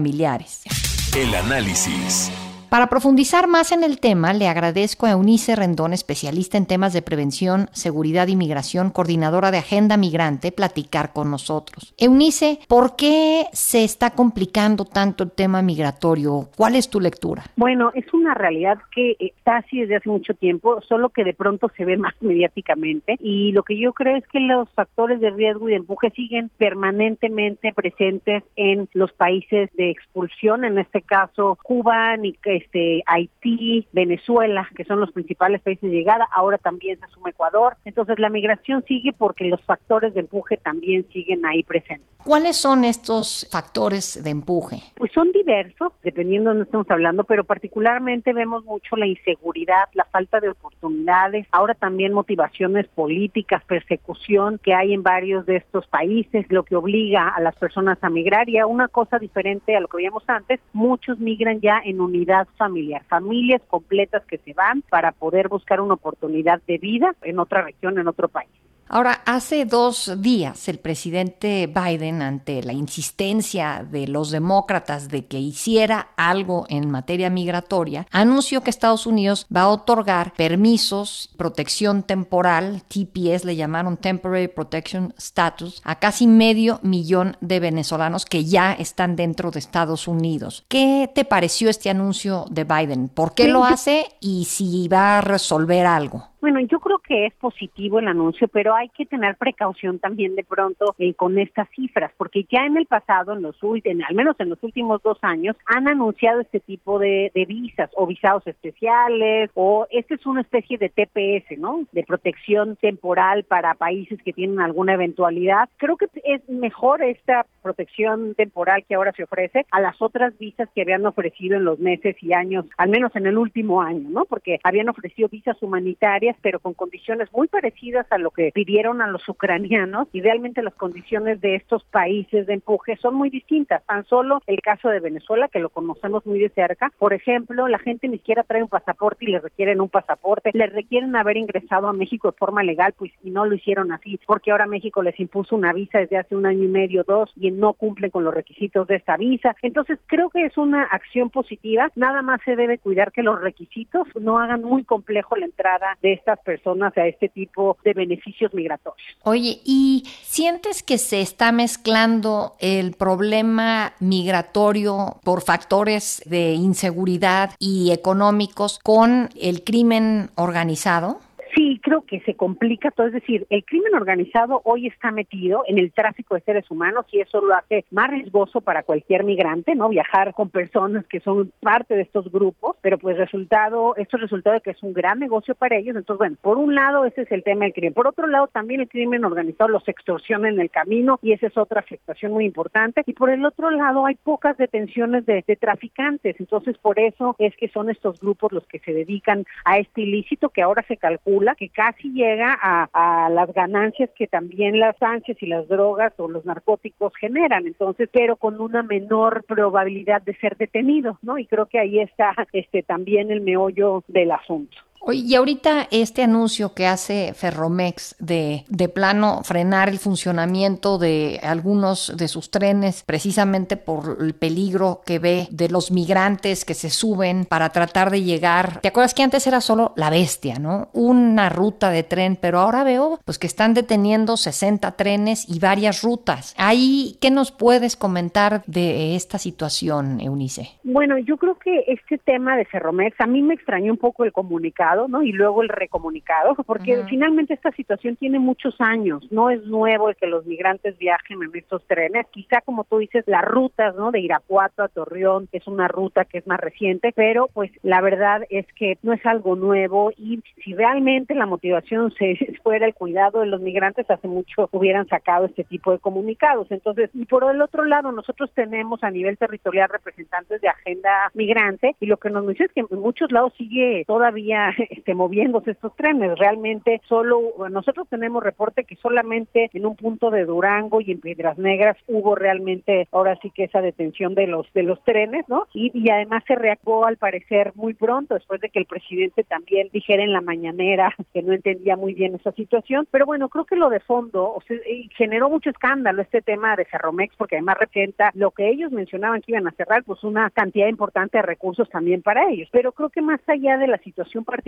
El 1.17 1.35
análisis. 1.35 2.31
Para 2.75 2.89
profundizar 2.89 3.47
más 3.47 3.71
en 3.71 3.85
el 3.85 4.01
tema, 4.01 4.33
le 4.33 4.49
agradezco 4.49 5.07
a 5.07 5.13
Eunice 5.13 5.55
Rendón, 5.55 5.93
especialista 5.93 6.59
en 6.59 6.67
temas 6.67 6.93
de 6.93 7.03
prevención, 7.03 7.69
seguridad 7.71 8.27
y 8.27 8.35
migración, 8.35 8.91
coordinadora 8.91 9.53
de 9.53 9.59
Agenda 9.59 9.97
Migrante, 9.97 10.51
platicar 10.51 11.13
con 11.13 11.31
nosotros. 11.31 11.95
Eunice, 11.99 12.59
¿por 12.67 12.97
qué 12.97 13.45
se 13.53 13.85
está 13.85 14.11
complicando 14.11 14.85
tanto 14.85 15.23
el 15.23 15.31
tema 15.31 15.63
migratorio? 15.63 16.49
¿Cuál 16.57 16.75
es 16.75 16.91
tu 16.91 16.99
lectura? 16.99 17.45
Bueno, 17.55 17.93
es 17.95 18.13
una 18.13 18.35
realidad 18.35 18.79
que 18.93 19.15
está 19.21 19.59
así 19.59 19.83
desde 19.83 19.95
hace 19.95 20.09
mucho 20.09 20.35
tiempo, 20.35 20.81
solo 20.81 21.11
que 21.11 21.23
de 21.23 21.33
pronto 21.33 21.71
se 21.77 21.85
ve 21.85 21.97
más 21.97 22.15
mediáticamente. 22.23 23.15
Y 23.21 23.53
lo 23.53 23.63
que 23.63 23.79
yo 23.79 23.93
creo 23.93 24.17
es 24.17 24.27
que 24.27 24.41
los 24.41 24.69
factores 24.71 25.21
de 25.21 25.31
riesgo 25.31 25.69
y 25.69 25.71
de 25.71 25.77
empuje 25.77 26.11
siguen 26.11 26.51
permanentemente 26.59 27.73
presentes 27.73 28.43
en 28.57 28.89
los 28.95 29.13
países 29.13 29.71
de 29.75 29.91
expulsión, 29.91 30.65
en 30.65 30.79
este 30.79 31.03
caso 31.03 31.57
Cuba, 31.63 32.17
Nicaragua, 32.17 32.64
este, 32.65 33.03
Haití, 33.07 33.87
Venezuela, 33.93 34.69
que 34.75 34.85
son 34.85 35.01
los 35.01 35.13
principales 35.13 35.61
países 35.63 35.91
de 35.91 35.97
llegada, 35.97 36.27
ahora 36.33 36.59
también 36.59 36.99
se 36.99 37.07
suma 37.09 37.31
Ecuador. 37.31 37.77
Entonces 37.85 38.19
la 38.19 38.31
migración 38.31 38.85
sigue 38.87 39.13
porque 39.13 39.45
los 39.45 39.63
factores 39.63 40.15
de 40.15 40.21
empuje 40.21 40.57
también 40.57 41.07
siguen 41.13 41.45
ahí 41.47 41.63
presentes. 41.63 42.15
¿Cuáles 42.25 42.57
son 42.57 42.85
estos 42.85 43.47
factores 43.53 44.25
de 44.25 44.31
empuje? 44.31 44.79
Pues 44.97 45.13
son 45.13 45.31
diversos, 45.31 45.93
dependiendo 46.03 46.49
de 46.49 46.55
dónde 46.55 46.65
estamos 46.65 46.91
hablando, 46.91 47.25
pero 47.25 47.45
particularmente 47.45 48.33
vemos 48.33 48.65
mucho 48.65 48.97
la 48.97 49.07
inseguridad, 49.07 49.91
la 49.93 50.07
falta 50.07 50.41
de 50.41 50.49
oportunidades, 50.49 51.47
ahora 51.53 51.75
también 51.75 52.15
motivaciones 52.15 52.89
políticas, 52.89 53.63
persecución 53.65 54.59
que 54.63 54.73
hay 54.73 54.95
en 54.95 55.03
varios 55.03 55.45
de 55.45 55.57
estos 55.57 55.87
países, 55.87 56.47
lo 56.49 56.63
que 56.63 56.77
obliga 56.77 57.29
a 57.29 57.41
las 57.43 57.57
personas 57.57 57.99
a 58.01 58.09
migrar 58.09 58.49
y 58.49 58.57
a 58.57 58.67
una 58.67 58.89
cosa 58.89 59.19
diferente 59.19 59.77
a 59.77 59.81
lo 59.81 59.89
que 59.89 59.99
veíamos 59.99 60.25
antes, 60.27 60.61
muchos 60.73 61.19
migran 61.19 61.61
ya 61.61 61.83
en 61.85 62.01
unidad 62.01 62.49
familiar, 62.57 63.05
familias 63.05 63.63
completas 63.69 64.25
que 64.27 64.39
se 64.39 64.53
van 64.53 64.83
para 64.83 65.13
poder 65.13 65.49
buscar 65.49 65.81
una 65.81 65.95
oportunidad 65.95 66.61
de 66.67 66.79
vida 66.79 67.15
en 67.23 67.39
otra 67.39 67.63
región, 67.63 67.99
en 67.99 68.09
otro 68.09 68.29
país. 68.29 68.51
Ahora, 68.89 69.23
hace 69.25 69.65
dos 69.65 70.13
días 70.19 70.69
el 70.69 70.79
presidente 70.79 71.67
Biden, 71.67 72.23
ante 72.23 72.63
la 72.63 72.73
insistencia 72.73 73.87
de 73.91 74.07
los 74.07 74.31
demócratas 74.31 75.09
de 75.09 75.27
que 75.27 75.41
hiciera 75.41 76.09
algo 76.17 76.67
en 76.69 76.91
materia 76.91 77.31
migratoria, 77.31 78.07
anunció 78.11 78.63
que 78.63 78.71
Estados 78.71 79.07
Unidos 79.07 79.47
va 79.55 79.63
a 79.63 79.69
otorgar 79.69 80.35
permisos, 80.35 81.31
protección 81.37 82.03
temporal, 82.03 82.83
TPS 82.87 83.45
le 83.45 83.57
llamaron 83.57 83.97
Temporary 83.97 84.49
Protection 84.49 85.15
Status, 85.17 85.81
a 85.85 85.99
casi 85.99 86.27
medio 86.27 86.79
millón 86.83 87.37
de 87.41 87.61
venezolanos 87.61 88.27
que 88.27 88.45
ya 88.45 88.73
están 88.73 89.17
dentro 89.17 89.51
de 89.51 89.61
Estados 89.61 90.07
Unidos. 90.07 90.65
¿Qué 90.69 91.11
te 91.15 91.25
pareció 91.25 91.71
este 91.71 91.91
anuncio 91.91 92.45
de 92.51 92.65
Biden? 92.65 93.09
¿Por 93.09 93.35
qué 93.35 93.49
lo 93.49 93.65
hace 93.65 94.07
y 94.21 94.45
si 94.45 94.89
va 94.89 95.19
a 95.19 95.21
resolver 95.23 95.87
algo? 95.87 96.34
Bueno, 96.45 96.61
yo 96.61 96.79
creo 96.79 96.99
que 96.99 97.25
es 97.25 97.33
positivo 97.37 98.01
el 98.01 98.07
anuncio, 98.07 98.49
pero 98.49 98.75
hay 98.75 98.91
que 98.91 99.07
tener 99.07 99.35
precaución 99.37 99.99
también 99.99 100.35
de 100.35 100.45
pronto 100.45 100.95
eh, 100.99 101.15
con 101.15 101.39
estas 101.39 101.71
cifras, 101.71 102.13
porque 102.19 102.45
ya 102.53 102.67
en 102.67 102.77
el 102.77 102.85
pasado, 102.85 103.33
en 103.33 103.41
los 103.41 103.63
últimos, 103.63 104.05
al 104.07 104.15
menos 104.15 104.37
en 104.39 104.51
los 104.51 104.63
últimos 104.63 105.03
dos 105.03 105.17
años, 105.23 105.57
han 105.65 105.89
anunciado 105.89 106.43
este 106.43 106.61
tipo 106.61 106.99
de, 106.99 107.33
de 107.35 107.47
visas 107.47 107.89
o 107.97 108.07
visados 108.07 108.47
especiales, 108.47 109.51
o 109.55 109.87
esta 109.89 110.17
es 110.17 110.27
una 110.27 110.43
especie 110.43 110.77
de 110.77 110.91
TPS, 110.91 111.59
¿no? 111.59 111.87
De 111.93 112.03
protección 112.03 112.77
temporal 112.77 113.45
para 113.45 113.73
países 113.73 114.23
que 114.23 114.35
tienen 114.35 114.61
alguna 114.61 114.93
eventualidad. 114.93 115.71
Creo 115.79 115.97
que 115.97 116.09
es 116.25 116.47
mejor 116.51 117.03
esta 117.03 117.47
protección 117.63 118.35
temporal 118.35 118.85
que 118.87 118.97
ahora 118.97 119.13
se 119.13 119.25
ofrece 119.25 119.65
a 119.71 119.81
las 119.81 119.97
otras 120.03 120.37
visas 120.37 120.69
que 120.75 120.83
habían 120.83 121.07
ofrecido 121.07 121.57
en 121.57 121.65
los 121.65 121.79
meses 121.79 122.17
y 122.23 122.35
años, 122.35 122.67
al 122.77 122.91
menos 122.91 123.17
en 123.17 123.27
el 123.27 123.39
último 123.39 123.81
año, 123.81 124.11
¿no? 124.11 124.27
Porque 124.27 124.61
habían 124.63 124.91
ofrecido 124.91 125.31
visas 125.31 125.57
humanitarias 125.63 126.34
pero 126.43 126.61
con 126.61 126.75
condiciones 126.75 127.33
muy 127.33 127.49
parecidas 127.49 128.07
a 128.11 128.19
lo 128.19 128.31
que 128.31 128.51
pidieron 128.53 129.03
a 129.03 129.07
los 129.07 129.29
ucranianos. 129.29 130.09
Idealmente 130.13 130.63
las 130.63 130.75
condiciones 130.75 131.41
de 131.41 131.57
estos 131.57 131.85
países 131.85 132.47
de 132.47 132.55
empuje 132.55 132.97
son 132.97 133.15
muy 133.15 133.31
distintas. 133.31 133.85
Tan 133.87 134.05
solo 134.05 134.41
el 134.47 134.61
caso 134.61 134.89
de 134.89 135.01
Venezuela, 135.01 135.49
que 135.49 135.59
lo 135.59 135.71
conocemos 135.71 136.25
muy 136.27 136.39
de 136.39 136.49
cerca, 136.51 136.93
por 136.99 137.13
ejemplo, 137.13 137.69
la 137.69 137.79
gente 137.79 138.09
ni 138.09 138.19
siquiera 138.19 138.43
trae 138.43 138.63
un 138.63 138.69
pasaporte 138.69 139.25
y 139.25 139.29
le 139.29 139.41
requieren 139.41 139.81
un 139.81 139.89
pasaporte, 139.89 140.51
le 140.53 140.67
requieren 140.67 141.15
haber 141.17 141.37
ingresado 141.37 141.89
a 141.89 141.93
México 141.93 142.31
de 142.31 142.37
forma 142.37 142.63
legal, 142.63 142.95
pues 142.97 143.13
y 143.23 143.31
no 143.31 143.45
lo 143.47 143.55
hicieron 143.55 143.93
así, 143.93 144.19
porque 144.27 144.51
ahora 144.51 144.67
México 144.67 145.03
les 145.03 145.19
impuso 145.19 145.57
una 145.57 145.73
visa 145.73 145.99
desde 145.99 146.19
hace 146.19 146.37
un 146.37 146.47
año 146.47 146.65
y 146.65 146.69
medio, 146.69 147.05
dos, 147.05 147.33
y 147.37 147.51
no 147.51 147.73
cumplen 147.75 148.11
con 148.11 148.25
los 148.25 148.35
requisitos 148.35 148.87
de 148.87 148.97
esta 148.97 149.17
visa. 149.17 149.57
Entonces, 149.63 149.99
creo 150.07 150.31
que 150.31 150.45
es 150.45 150.57
una 150.57 150.85
acción 150.85 151.31
positiva. 151.31 151.91
Nada 151.95 152.23
más 152.23 152.41
se 152.45 152.57
debe 152.57 152.79
cuidar 152.79 153.13
que 153.13 153.23
los 153.23 153.41
requisitos 153.41 154.07
no 154.21 154.39
hagan 154.39 154.63
muy 154.63 154.85
complejo 154.85 155.37
la 155.37 155.47
entrada 155.47 155.97
de 156.03 156.13
estas 156.25 156.41
personas 156.41 156.97
a 156.97 157.07
este 157.07 157.29
tipo 157.29 157.77
de 157.85 157.93
beneficios 157.93 158.55
migratorios. 158.55 159.07
Oye, 159.25 159.61
¿y 159.65 160.05
sientes 160.23 160.83
que 160.83 160.97
se 160.97 161.21
está 161.21 161.53
mezclando 161.53 162.57
el 162.61 162.93
problema 162.93 163.93
migratorio 164.01 165.19
por 165.23 165.43
factores 165.43 166.23
de 166.25 166.55
inseguridad 166.55 167.51
y 167.59 167.93
económicos 167.93 168.79
con 168.83 169.29
el 169.39 169.65
crimen 169.65 170.31
organizado? 170.37 171.21
Sí, 171.55 171.79
creo 171.81 172.03
que 172.03 172.21
se 172.21 172.35
complica 172.35 172.91
todo, 172.91 173.07
es 173.07 173.13
decir, 173.13 173.47
el 173.49 173.65
crimen 173.65 173.95
organizado 173.95 174.61
hoy 174.65 174.89
está 174.89 175.13
metido 175.13 175.63
en 175.69 175.79
el 175.79 175.93
tráfico 175.93 176.35
de 176.35 176.41
seres 176.41 176.69
humanos 176.69 177.07
y 177.13 177.21
eso 177.21 177.41
lo 177.41 177.55
hace 177.55 177.85
más 177.93 178.11
riesgoso 178.11 178.61
para 178.61 178.83
cualquier 178.83 179.23
migrante, 179.23 179.77
¿no? 179.77 179.89
Viajar 179.89 180.35
con 180.35 180.51
personas 180.51 181.07
que 181.07 181.21
son 181.21 181.53
parte 181.61 181.95
de 181.95 182.03
estos 182.03 182.33
grupos, 182.33 182.77
pero 182.81 182.99
pues 182.99 183.17
resultado, 183.17 183.95
esto 183.97 184.17
es 184.17 184.23
resultado 184.23 184.55
de 184.55 184.63
que 184.63 184.73
es 184.73 184.83
un 184.83 184.95
gran 184.95 185.21
negocio 185.21 185.55
para 185.55 185.77
ellos, 185.77 185.95
entonces 185.95 186.19
bueno, 186.19 186.37
por 186.41 186.59
un 186.59 186.75
lado 186.75 187.05
ese 187.05 187.23
es 187.23 187.31
el 187.31 187.45
tema 187.45 187.67
del 187.67 187.75
crimen, 187.75 187.95
por 187.95 188.09
otro 188.09 188.27
lado 188.27 188.49
también 188.49 188.81
el 188.81 188.89
crimen 188.89 189.25
organizado 189.25 189.71
los 189.71 189.87
extorsiona 189.87 190.49
en 190.49 190.59
el 190.59 190.71
camino 190.71 191.21
y 191.23 191.33
esa 191.33 191.47
es 191.47 191.57
otra 191.57 191.81
afectación 191.81 192.33
muy 192.33 192.47
importante. 192.47 193.03
Y 193.07 193.13
por 193.13 193.31
el 193.31 193.45
otro 193.45 193.71
lado 193.71 194.07
hay 194.07 194.17
pocas 194.17 194.57
detenciones 194.57 195.25
de, 195.27 195.45
de 195.47 195.57
traficantes, 195.57 196.35
entonces 196.41 196.77
por 196.79 196.99
eso 196.99 197.37
es 197.39 197.55
que 197.57 197.69
son 197.69 197.91
estos 197.91 198.19
grupos 198.19 198.51
los 198.51 198.67
que 198.67 198.81
se 198.81 198.93
dedican 198.93 199.45
a 199.65 199.79
este 199.79 200.01
ilícito 200.01 200.49
que 200.49 200.63
ahora 200.63 200.85
se 200.89 200.97
calcula 200.97 201.44
que 201.55 201.69
casi 201.69 202.11
llega 202.13 202.57
a, 202.61 202.89
a, 202.93 203.29
las 203.29 203.53
ganancias 203.53 204.09
que 204.17 204.27
también 204.27 204.79
las 204.79 204.97
ansias 205.03 205.37
y 205.43 205.47
las 205.47 205.69
drogas 205.69 206.13
o 206.17 206.29
los 206.29 206.47
narcóticos 206.47 207.13
generan, 207.21 207.67
entonces, 207.67 208.09
pero 208.11 208.37
con 208.37 208.61
una 208.61 208.83
menor 208.83 209.45
probabilidad 209.45 210.23
de 210.23 210.35
ser 210.37 210.57
detenidos, 210.57 211.19
¿no? 211.23 211.37
Y 211.37 211.47
creo 211.47 211.67
que 211.67 211.79
ahí 211.79 212.01
está 212.01 212.35
este 212.53 212.83
también 212.83 213.31
el 213.31 213.43
meollo 213.43 214.03
del 214.09 214.31
asunto. 214.31 214.77
Oye, 215.07 215.23
y 215.27 215.35
ahorita 215.35 215.87
este 215.91 216.23
anuncio 216.23 216.73
que 216.73 216.87
hace 216.87 217.35
Ferromex 217.35 218.17
de, 218.21 218.65
de 218.69 218.89
plano 218.89 219.43
frenar 219.45 219.91
el 219.91 219.99
funcionamiento 219.99 220.97
de 220.97 221.41
algunos 221.43 222.17
de 222.17 222.27
sus 222.27 222.51
trenes 222.51 223.05
precisamente 223.07 223.77
por 223.77 224.17
el 224.21 224.35
peligro 224.35 225.03
que 225.05 225.19
ve 225.19 225.47
de 225.51 225.69
los 225.69 225.91
migrantes 225.91 226.65
que 226.65 226.73
se 226.73 226.89
suben 226.89 227.45
para 227.45 227.69
tratar 227.69 228.11
de 228.11 228.23
llegar. 228.23 228.81
¿Te 228.81 228.89
acuerdas 228.89 229.13
que 229.13 229.23
antes 229.23 229.47
era 229.47 229.61
solo 229.61 229.93
la 229.97 230.09
bestia, 230.09 230.59
no? 230.59 230.89
Una 230.95 231.51
ruta 231.51 231.91
de 231.91 232.03
tren, 232.03 232.39
pero 232.41 232.61
ahora 232.61 232.83
veo 232.83 233.19
pues 233.27 233.39
que 233.39 233.47
están 233.47 233.75
deteniendo 233.75 234.39
60 234.39 234.91
trenes 234.93 235.47
y 235.51 235.59
varias 235.59 236.01
rutas. 236.01 236.55
Ahí, 236.57 237.19
¿qué 237.21 237.31
nos 237.31 237.53
puedes 237.53 237.97
comentar 237.97 238.63
de 238.67 239.17
esta 239.17 239.37
situación, 239.37 240.19
Eunice? 240.23 240.79
Bueno, 240.83 241.19
yo 241.19 241.37
creo 241.37 241.59
que 241.59 241.85
este 241.89 242.17
tema 242.17 242.57
de 242.57 242.65
Ferromex, 242.65 243.21
a 243.21 243.27
mí 243.27 243.43
me 243.43 243.53
extrañó 243.53 243.93
un 243.93 243.99
poco 243.99 244.25
el 244.25 244.33
comunicado 244.33 244.94
y 245.23 245.33
luego 245.33 245.63
el 245.63 245.69
recomunicado, 245.69 246.55
porque 246.67 247.05
finalmente 247.09 247.55
esta 247.55 247.73
situación 247.73 248.17
tiene 248.17 248.39
muchos 248.39 248.75
años, 248.81 249.27
no 249.31 249.51
es 249.51 249.65
nuevo 249.65 250.09
el 250.09 250.17
que 250.17 250.27
los 250.27 250.47
migrantes 250.47 250.97
viajen 250.99 251.43
en 251.43 251.51
estos 251.55 251.85
trenes, 251.87 252.27
quizá 252.31 252.61
como 252.61 252.85
tú 252.85 252.99
dices, 252.99 253.25
las 253.27 253.45
rutas, 253.45 253.95
¿no? 253.97 254.11
De 254.11 254.21
Irapuato 254.21 254.83
a 254.83 254.89
Torreón, 254.89 255.49
es 255.53 255.67
una 255.67 255.89
ruta 255.89 256.25
que 256.25 256.39
es 256.39 256.47
más 256.47 256.61
reciente, 256.61 257.13
pero 257.15 257.49
pues 257.53 257.71
la 257.83 258.01
verdad 258.01 258.43
es 258.51 258.67
que 258.75 258.99
no 259.03 259.13
es 259.13 259.25
algo 259.27 259.57
nuevo 259.57 260.13
y 260.17 260.41
si 260.63 260.75
realmente 260.75 261.35
la 261.35 261.47
motivación 261.47 262.13
se 262.13 262.37
fuera 262.63 262.87
el 262.87 262.95
cuidado 262.95 263.41
de 263.41 263.47
los 263.47 263.61
migrantes, 263.61 264.11
hace 264.11 264.29
mucho 264.29 264.69
hubieran 264.73 265.07
sacado 265.09 265.47
este 265.47 265.65
tipo 265.65 265.93
de 265.93 265.99
comunicados. 265.99 266.71
Entonces, 266.71 267.11
y 267.15 267.25
por 267.27 267.45
el 267.51 267.61
otro 267.61 267.85
lado, 267.85 268.13
nosotros 268.13 268.51
tenemos 268.55 269.03
a 269.03 269.11
nivel 269.11 269.37
territorial 269.39 269.89
representantes 269.89 270.61
de 270.61 270.69
agenda 270.69 271.31
migrante 271.35 271.97
y 272.01 272.07
lo 272.07 272.17
que 272.17 272.31
nos 272.31 272.47
dice 272.47 272.65
es 272.65 272.73
que 272.73 272.81
en 272.81 273.01
muchos 273.01 273.31
lados 273.33 273.53
sigue 273.57 274.05
todavía 274.07 274.74
este, 274.91 275.15
moviéndose 275.15 275.73
estos 275.73 275.95
trenes. 275.97 276.39
Realmente 276.39 277.01
solo, 277.09 277.41
nosotros 277.71 278.09
tenemos 278.09 278.43
reporte 278.43 278.85
que 278.85 278.97
solamente 278.97 279.71
en 279.73 279.87
un 279.87 279.97
punto 279.97 280.31
de 280.31 280.45
Durango 280.45 281.01
y 281.01 281.13
en 281.13 281.21
Piedras 281.21 281.59
Negras 281.59 281.97
hubo 282.09 282.35
realmente 282.35 283.09
ahora 283.13 283.39
sí 283.41 283.51
que 283.51 283.65
esa 283.65 283.81
detención 283.81 284.35
de 284.35 284.47
los 284.47 284.67
de 284.73 284.83
los 284.83 285.03
trenes, 285.05 285.49
¿no? 285.49 285.67
Y, 285.73 285.91
y 285.95 286.11
además 286.11 286.43
se 286.47 286.55
reactuó 286.55 287.07
al 287.07 287.17
parecer 287.17 287.73
muy 287.75 287.95
pronto 287.95 288.35
después 288.35 288.61
de 288.61 288.71
que 288.71 288.81
el 288.81 288.87
presidente 288.87 289.45
también 289.45 289.89
dijera 289.93 290.23
en 290.23 290.33
la 290.33 290.41
mañanera 290.41 291.15
que 291.33 291.43
no 291.43 291.53
entendía 291.53 291.97
muy 291.97 292.15
bien 292.15 292.35
esa 292.35 292.53
situación. 292.53 293.07
Pero 293.11 293.27
bueno, 293.27 293.49
creo 293.49 293.65
que 293.65 293.77
lo 293.77 293.91
de 293.91 294.01
fondo 294.01 294.55
o 294.55 294.63
sea, 294.67 294.77
generó 295.17 295.49
mucho 295.51 295.71
escándalo 295.71 296.23
este 296.23 296.43
tema 296.43 296.77
de 296.77 296.85
Ferromex 296.85 297.35
porque 297.37 297.57
además 297.57 297.79
representa 297.79 298.31
lo 298.35 298.51
que 298.51 298.69
ellos 298.69 298.93
mencionaban 298.93 299.41
que 299.41 299.53
iban 299.53 299.69
a 299.69 299.73
cerrar, 299.73 300.05
pues 300.05 300.23
una 300.25 300.51
cantidad 300.51 300.89
importante 300.89 301.39
de 301.39 301.43
recursos 301.43 301.89
también 301.89 302.23
para 302.23 302.51
ellos. 302.51 302.69
Pero 302.73 302.93
creo 302.93 303.11
que 303.11 303.23
más 303.23 303.41
allá 303.49 303.79
de 303.79 303.87
la 303.87 303.99
situación 303.99 304.45
particular 304.45 304.64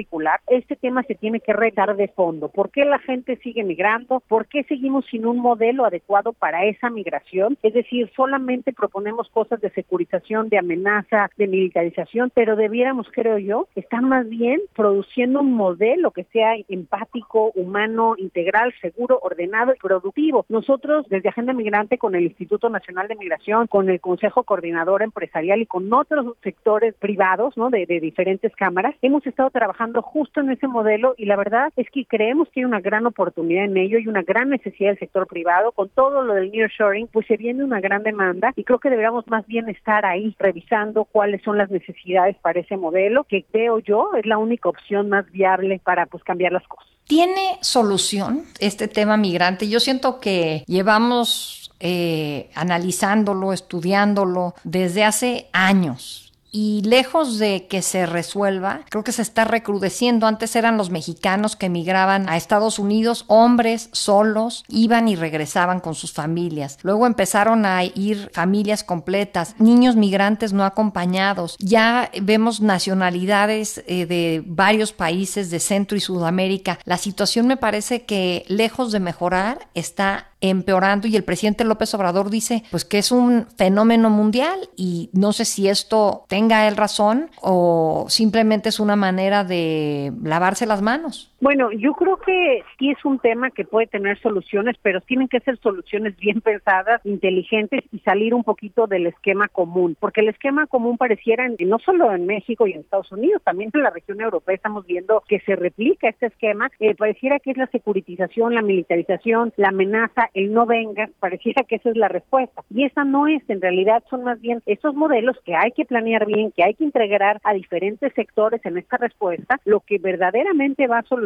este 0.48 0.76
tema 0.76 1.02
se 1.04 1.14
tiene 1.14 1.40
que 1.40 1.52
retar 1.52 1.96
de 1.96 2.08
fondo. 2.08 2.48
¿Por 2.48 2.70
qué 2.70 2.84
la 2.84 2.98
gente 2.98 3.36
sigue 3.36 3.64
migrando? 3.64 4.20
¿Por 4.28 4.46
qué 4.46 4.64
seguimos 4.64 5.04
sin 5.06 5.26
un 5.26 5.38
modelo 5.38 5.84
adecuado 5.84 6.32
para 6.32 6.64
esa 6.64 6.90
migración? 6.90 7.56
Es 7.62 7.74
decir, 7.74 8.10
solamente 8.14 8.72
proponemos 8.72 9.28
cosas 9.30 9.60
de 9.60 9.70
securización, 9.70 10.48
de 10.48 10.58
amenaza, 10.58 11.30
de 11.36 11.46
militarización, 11.46 12.30
pero 12.34 12.56
debiéramos, 12.56 13.08
creo 13.10 13.38
yo, 13.38 13.68
estar 13.74 14.02
más 14.02 14.28
bien 14.28 14.60
produciendo 14.74 15.40
un 15.40 15.54
modelo 15.54 16.10
que 16.10 16.24
sea 16.24 16.54
empático, 16.68 17.52
humano, 17.54 18.14
integral, 18.18 18.74
seguro, 18.80 19.18
ordenado 19.22 19.72
y 19.74 19.78
productivo. 19.78 20.44
Nosotros, 20.48 21.06
desde 21.08 21.28
Agenda 21.28 21.52
Migrante, 21.52 21.98
con 21.98 22.14
el 22.14 22.24
Instituto 22.24 22.68
Nacional 22.68 23.08
de 23.08 23.16
Migración, 23.16 23.66
con 23.66 23.88
el 23.88 24.00
Consejo 24.00 24.44
Coordinador 24.44 25.02
Empresarial 25.02 25.60
y 25.60 25.66
con 25.66 25.92
otros 25.92 26.36
sectores 26.42 26.94
privados, 26.94 27.56
¿no? 27.56 27.70
De, 27.70 27.86
de 27.86 28.00
diferentes 28.00 28.54
cámaras, 28.56 28.94
hemos 29.02 29.26
estado 29.26 29.50
trabajando 29.50 29.85
justo 29.94 30.40
en 30.40 30.50
ese 30.50 30.66
modelo 30.66 31.14
y 31.16 31.26
la 31.26 31.36
verdad 31.36 31.72
es 31.76 31.88
que 31.90 32.04
creemos 32.04 32.48
que 32.48 32.60
hay 32.60 32.64
una 32.64 32.80
gran 32.80 33.06
oportunidad 33.06 33.64
en 33.64 33.76
ello 33.76 33.98
y 33.98 34.08
una 34.08 34.22
gran 34.22 34.50
necesidad 34.50 34.90
del 34.90 34.98
sector 34.98 35.26
privado. 35.26 35.72
Con 35.72 35.88
todo 35.88 36.22
lo 36.22 36.34
del 36.34 36.50
nearshoring, 36.50 37.08
pues 37.08 37.26
se 37.26 37.36
viene 37.36 37.64
una 37.64 37.80
gran 37.80 38.02
demanda 38.02 38.52
y 38.56 38.64
creo 38.64 38.78
que 38.78 38.90
deberíamos 38.90 39.26
más 39.28 39.46
bien 39.46 39.68
estar 39.68 40.04
ahí 40.04 40.34
revisando 40.38 41.04
cuáles 41.04 41.42
son 41.42 41.58
las 41.58 41.70
necesidades 41.70 42.36
para 42.36 42.60
ese 42.60 42.76
modelo, 42.76 43.24
que 43.24 43.44
creo 43.50 43.78
yo 43.78 44.10
es 44.16 44.26
la 44.26 44.38
única 44.38 44.68
opción 44.68 45.08
más 45.08 45.30
viable 45.30 45.80
para 45.82 46.06
pues 46.06 46.22
cambiar 46.24 46.52
las 46.52 46.66
cosas. 46.66 46.86
¿Tiene 47.04 47.58
solución 47.60 48.44
este 48.58 48.88
tema 48.88 49.16
migrante? 49.16 49.68
Yo 49.68 49.78
siento 49.78 50.18
que 50.18 50.64
llevamos 50.66 51.72
eh, 51.78 52.50
analizándolo, 52.54 53.52
estudiándolo 53.52 54.54
desde 54.64 55.04
hace 55.04 55.46
años 55.52 56.25
y 56.56 56.80
lejos 56.80 57.38
de 57.38 57.66
que 57.66 57.82
se 57.82 58.06
resuelva, 58.06 58.80
creo 58.88 59.04
que 59.04 59.12
se 59.12 59.20
está 59.20 59.44
recrudeciendo. 59.44 60.26
Antes 60.26 60.56
eran 60.56 60.78
los 60.78 60.88
mexicanos 60.88 61.54
que 61.54 61.66
emigraban 61.66 62.30
a 62.30 62.38
Estados 62.38 62.78
Unidos, 62.78 63.26
hombres 63.26 63.90
solos, 63.92 64.64
iban 64.66 65.06
y 65.06 65.16
regresaban 65.16 65.80
con 65.80 65.94
sus 65.94 66.14
familias. 66.14 66.78
Luego 66.80 67.06
empezaron 67.06 67.66
a 67.66 67.84
ir 67.84 68.30
familias 68.32 68.84
completas, 68.84 69.54
niños 69.58 69.96
migrantes 69.96 70.54
no 70.54 70.64
acompañados. 70.64 71.56
Ya 71.58 72.10
vemos 72.22 72.62
nacionalidades 72.62 73.84
eh, 73.86 74.06
de 74.06 74.42
varios 74.46 74.94
países 74.94 75.50
de 75.50 75.60
Centro 75.60 75.98
y 75.98 76.00
Sudamérica. 76.00 76.78
La 76.84 76.96
situación 76.96 77.46
me 77.46 77.58
parece 77.58 78.06
que 78.06 78.46
lejos 78.48 78.92
de 78.92 79.00
mejorar 79.00 79.68
está 79.74 80.28
empeorando 80.40 81.08
y 81.08 81.16
el 81.16 81.24
presidente 81.24 81.64
López 81.64 81.92
Obrador 81.94 82.30
dice 82.30 82.64
pues 82.70 82.84
que 82.84 82.98
es 82.98 83.10
un 83.10 83.46
fenómeno 83.56 84.10
mundial 84.10 84.68
y 84.76 85.10
no 85.12 85.32
sé 85.32 85.44
si 85.44 85.68
esto 85.68 86.24
tenga 86.28 86.68
él 86.68 86.76
razón 86.76 87.30
o 87.40 88.06
simplemente 88.08 88.68
es 88.68 88.80
una 88.80 88.96
manera 88.96 89.44
de 89.44 90.12
lavarse 90.22 90.66
las 90.66 90.82
manos. 90.82 91.30
Bueno, 91.38 91.70
yo 91.70 91.92
creo 91.92 92.16
que 92.16 92.62
sí 92.78 92.90
es 92.90 93.04
un 93.04 93.18
tema 93.18 93.50
que 93.50 93.66
puede 93.66 93.86
tener 93.86 94.18
soluciones, 94.20 94.76
pero 94.80 95.02
tienen 95.02 95.28
que 95.28 95.40
ser 95.40 95.58
soluciones 95.58 96.16
bien 96.16 96.40
pensadas, 96.40 97.04
inteligentes 97.04 97.84
y 97.92 97.98
salir 97.98 98.32
un 98.32 98.42
poquito 98.42 98.86
del 98.86 99.06
esquema 99.06 99.46
común, 99.48 99.98
porque 100.00 100.22
el 100.22 100.30
esquema 100.30 100.66
común 100.66 100.96
pareciera, 100.96 101.46
no 101.58 101.78
solo 101.78 102.10
en 102.14 102.24
México 102.24 102.66
y 102.66 102.72
en 102.72 102.80
Estados 102.80 103.12
Unidos, 103.12 103.42
también 103.44 103.70
en 103.74 103.82
la 103.82 103.90
región 103.90 104.18
europea 104.22 104.54
estamos 104.54 104.86
viendo 104.86 105.22
que 105.28 105.40
se 105.40 105.56
replica 105.56 106.08
este 106.08 106.26
esquema, 106.26 106.70
eh, 106.80 106.94
pareciera 106.94 107.38
que 107.38 107.50
es 107.50 107.58
la 107.58 107.66
securitización, 107.66 108.54
la 108.54 108.62
militarización, 108.62 109.52
la 109.58 109.68
amenaza, 109.68 110.30
el 110.32 110.54
no 110.54 110.64
venga, 110.64 111.10
pareciera 111.20 111.64
que 111.64 111.76
esa 111.76 111.90
es 111.90 111.96
la 111.98 112.08
respuesta. 112.08 112.62
Y 112.70 112.84
esa 112.84 113.04
no 113.04 113.26
es, 113.26 113.42
en 113.48 113.60
realidad 113.60 114.02
son 114.08 114.24
más 114.24 114.40
bien 114.40 114.62
esos 114.64 114.94
modelos 114.94 115.36
que 115.44 115.54
hay 115.54 115.72
que 115.72 115.84
planear 115.84 116.24
bien, 116.24 116.50
que 116.50 116.64
hay 116.64 116.72
que 116.72 116.84
integrar 116.84 117.40
a 117.44 117.52
diferentes 117.52 118.14
sectores 118.14 118.64
en 118.64 118.78
esta 118.78 118.96
respuesta, 118.96 119.60
lo 119.66 119.80
que 119.80 119.98
verdaderamente 119.98 120.86
va 120.86 121.00
a 121.00 121.02
solucionar 121.02 121.25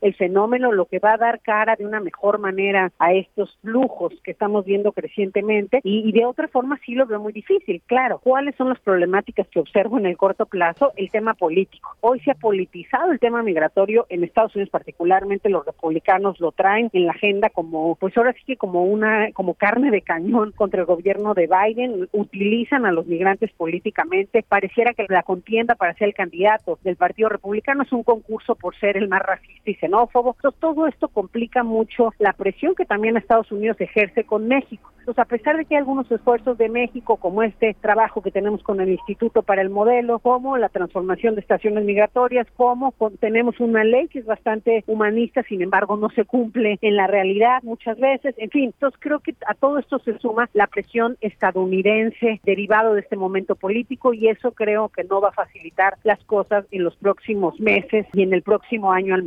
el 0.00 0.14
fenómeno, 0.14 0.72
lo 0.72 0.86
que 0.86 0.98
va 0.98 1.14
a 1.14 1.18
dar 1.18 1.40
cara 1.40 1.76
de 1.76 1.86
una 1.86 2.00
mejor 2.00 2.38
manera 2.38 2.92
a 2.98 3.12
estos 3.12 3.56
flujos 3.62 4.12
que 4.22 4.30
estamos 4.30 4.64
viendo 4.64 4.92
crecientemente 4.92 5.80
y, 5.82 6.12
de 6.12 6.24
otra 6.24 6.48
forma 6.48 6.78
sí 6.84 6.94
lo 6.94 7.06
veo 7.06 7.20
muy 7.20 7.32
difícil. 7.32 7.82
Claro, 7.86 8.20
¿cuáles 8.22 8.54
son 8.56 8.68
las 8.68 8.80
problemáticas 8.80 9.48
que 9.48 9.60
observo 9.60 9.98
en 9.98 10.06
el 10.06 10.16
corto 10.16 10.46
plazo? 10.46 10.92
El 10.96 11.10
tema 11.10 11.34
político. 11.34 11.96
Hoy 12.00 12.20
se 12.20 12.30
ha 12.30 12.34
politizado 12.34 13.12
el 13.12 13.18
tema 13.18 13.42
migratorio 13.42 14.06
en 14.08 14.24
Estados 14.24 14.54
Unidos 14.54 14.70
particularmente 14.70 15.48
los 15.48 15.64
republicanos 15.64 16.40
lo 16.40 16.52
traen 16.52 16.90
en 16.92 17.06
la 17.06 17.12
agenda 17.12 17.50
como 17.50 17.96
pues 17.96 18.16
ahora 18.16 18.32
sí 18.32 18.42
que 18.46 18.56
como 18.56 18.84
una 18.84 19.30
como 19.32 19.54
carne 19.54 19.90
de 19.90 20.02
cañón 20.02 20.52
contra 20.52 20.80
el 20.80 20.86
gobierno 20.86 21.34
de 21.34 21.48
Biden, 21.48 22.08
utilizan 22.12 22.86
a 22.86 22.92
los 22.92 23.06
migrantes 23.06 23.50
políticamente, 23.52 24.44
pareciera 24.46 24.92
que 24.94 25.06
la 25.08 25.22
contienda 25.22 25.74
para 25.74 25.94
ser 25.94 26.08
el 26.08 26.14
candidato 26.14 26.78
del 26.82 26.96
Partido 26.96 27.28
Republicano 27.28 27.82
es 27.82 27.92
un 27.92 28.02
concurso 28.02 28.54
por 28.54 28.76
ser 28.76 28.96
el 28.96 29.08
más 29.08 29.22
racista 29.34 29.70
y 29.70 29.74
xenófobo. 29.74 30.34
Entonces, 30.36 30.60
todo 30.60 30.86
esto 30.86 31.08
complica 31.08 31.62
mucho 31.62 32.12
la 32.18 32.32
presión 32.32 32.74
que 32.74 32.84
también 32.84 33.16
Estados 33.16 33.50
Unidos 33.52 33.80
ejerce 33.80 34.24
con 34.24 34.48
México. 34.48 34.90
Entonces, 35.04 35.22
a 35.22 35.26
pesar 35.26 35.58
de 35.58 35.66
que 35.66 35.74
hay 35.74 35.80
algunos 35.80 36.10
esfuerzos 36.10 36.56
de 36.56 36.70
México, 36.70 37.18
como 37.18 37.42
este 37.42 37.76
trabajo 37.78 38.22
que 38.22 38.30
tenemos 38.30 38.62
con 38.62 38.80
el 38.80 38.88
Instituto 38.88 39.42
para 39.42 39.60
el 39.60 39.68
Modelo, 39.68 40.18
como 40.18 40.56
la 40.56 40.70
transformación 40.70 41.34
de 41.34 41.42
estaciones 41.42 41.84
migratorias, 41.84 42.46
como 42.56 42.94
tenemos 43.20 43.60
una 43.60 43.84
ley 43.84 44.08
que 44.08 44.20
es 44.20 44.24
bastante 44.24 44.82
humanista, 44.86 45.42
sin 45.42 45.60
embargo, 45.60 45.98
no 45.98 46.08
se 46.08 46.24
cumple 46.24 46.78
en 46.80 46.96
la 46.96 47.06
realidad 47.06 47.62
muchas 47.64 47.98
veces. 47.98 48.34
En 48.38 48.48
fin, 48.48 48.72
entonces 48.72 48.98
creo 48.98 49.20
que 49.20 49.34
a 49.46 49.52
todo 49.52 49.78
esto 49.78 49.98
se 49.98 50.18
suma 50.20 50.48
la 50.54 50.68
presión 50.68 51.18
estadounidense 51.20 52.40
derivado 52.42 52.94
de 52.94 53.00
este 53.00 53.16
momento 53.16 53.56
político 53.56 54.14
y 54.14 54.28
eso 54.28 54.52
creo 54.52 54.88
que 54.88 55.04
no 55.04 55.20
va 55.20 55.28
a 55.28 55.32
facilitar 55.32 55.98
las 56.02 56.24
cosas 56.24 56.64
en 56.70 56.82
los 56.82 56.96
próximos 56.96 57.60
meses 57.60 58.06
y 58.14 58.22
en 58.22 58.32
el 58.32 58.40
próximo 58.40 58.90
año 58.90 59.14
al 59.14 59.22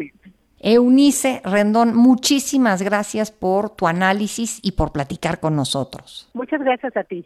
Eunice 0.60 1.42
Rendón, 1.44 1.96
muchísimas 1.96 2.82
gracias 2.82 3.32
por 3.32 3.70
tu 3.70 3.88
análisis 3.88 4.60
y 4.64 4.72
por 4.72 4.92
platicar 4.92 5.40
con 5.40 5.56
nosotros. 5.56 6.30
Muchas 6.34 6.62
gracias 6.62 6.98
a 6.98 7.04
ti. 7.04 7.26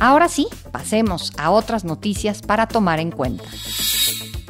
Ahora 0.00 0.28
sí, 0.28 0.46
pasemos 0.70 1.32
a 1.38 1.50
otras 1.50 1.84
noticias 1.84 2.42
para 2.42 2.68
tomar 2.68 3.00
en 3.00 3.10
cuenta. 3.10 3.44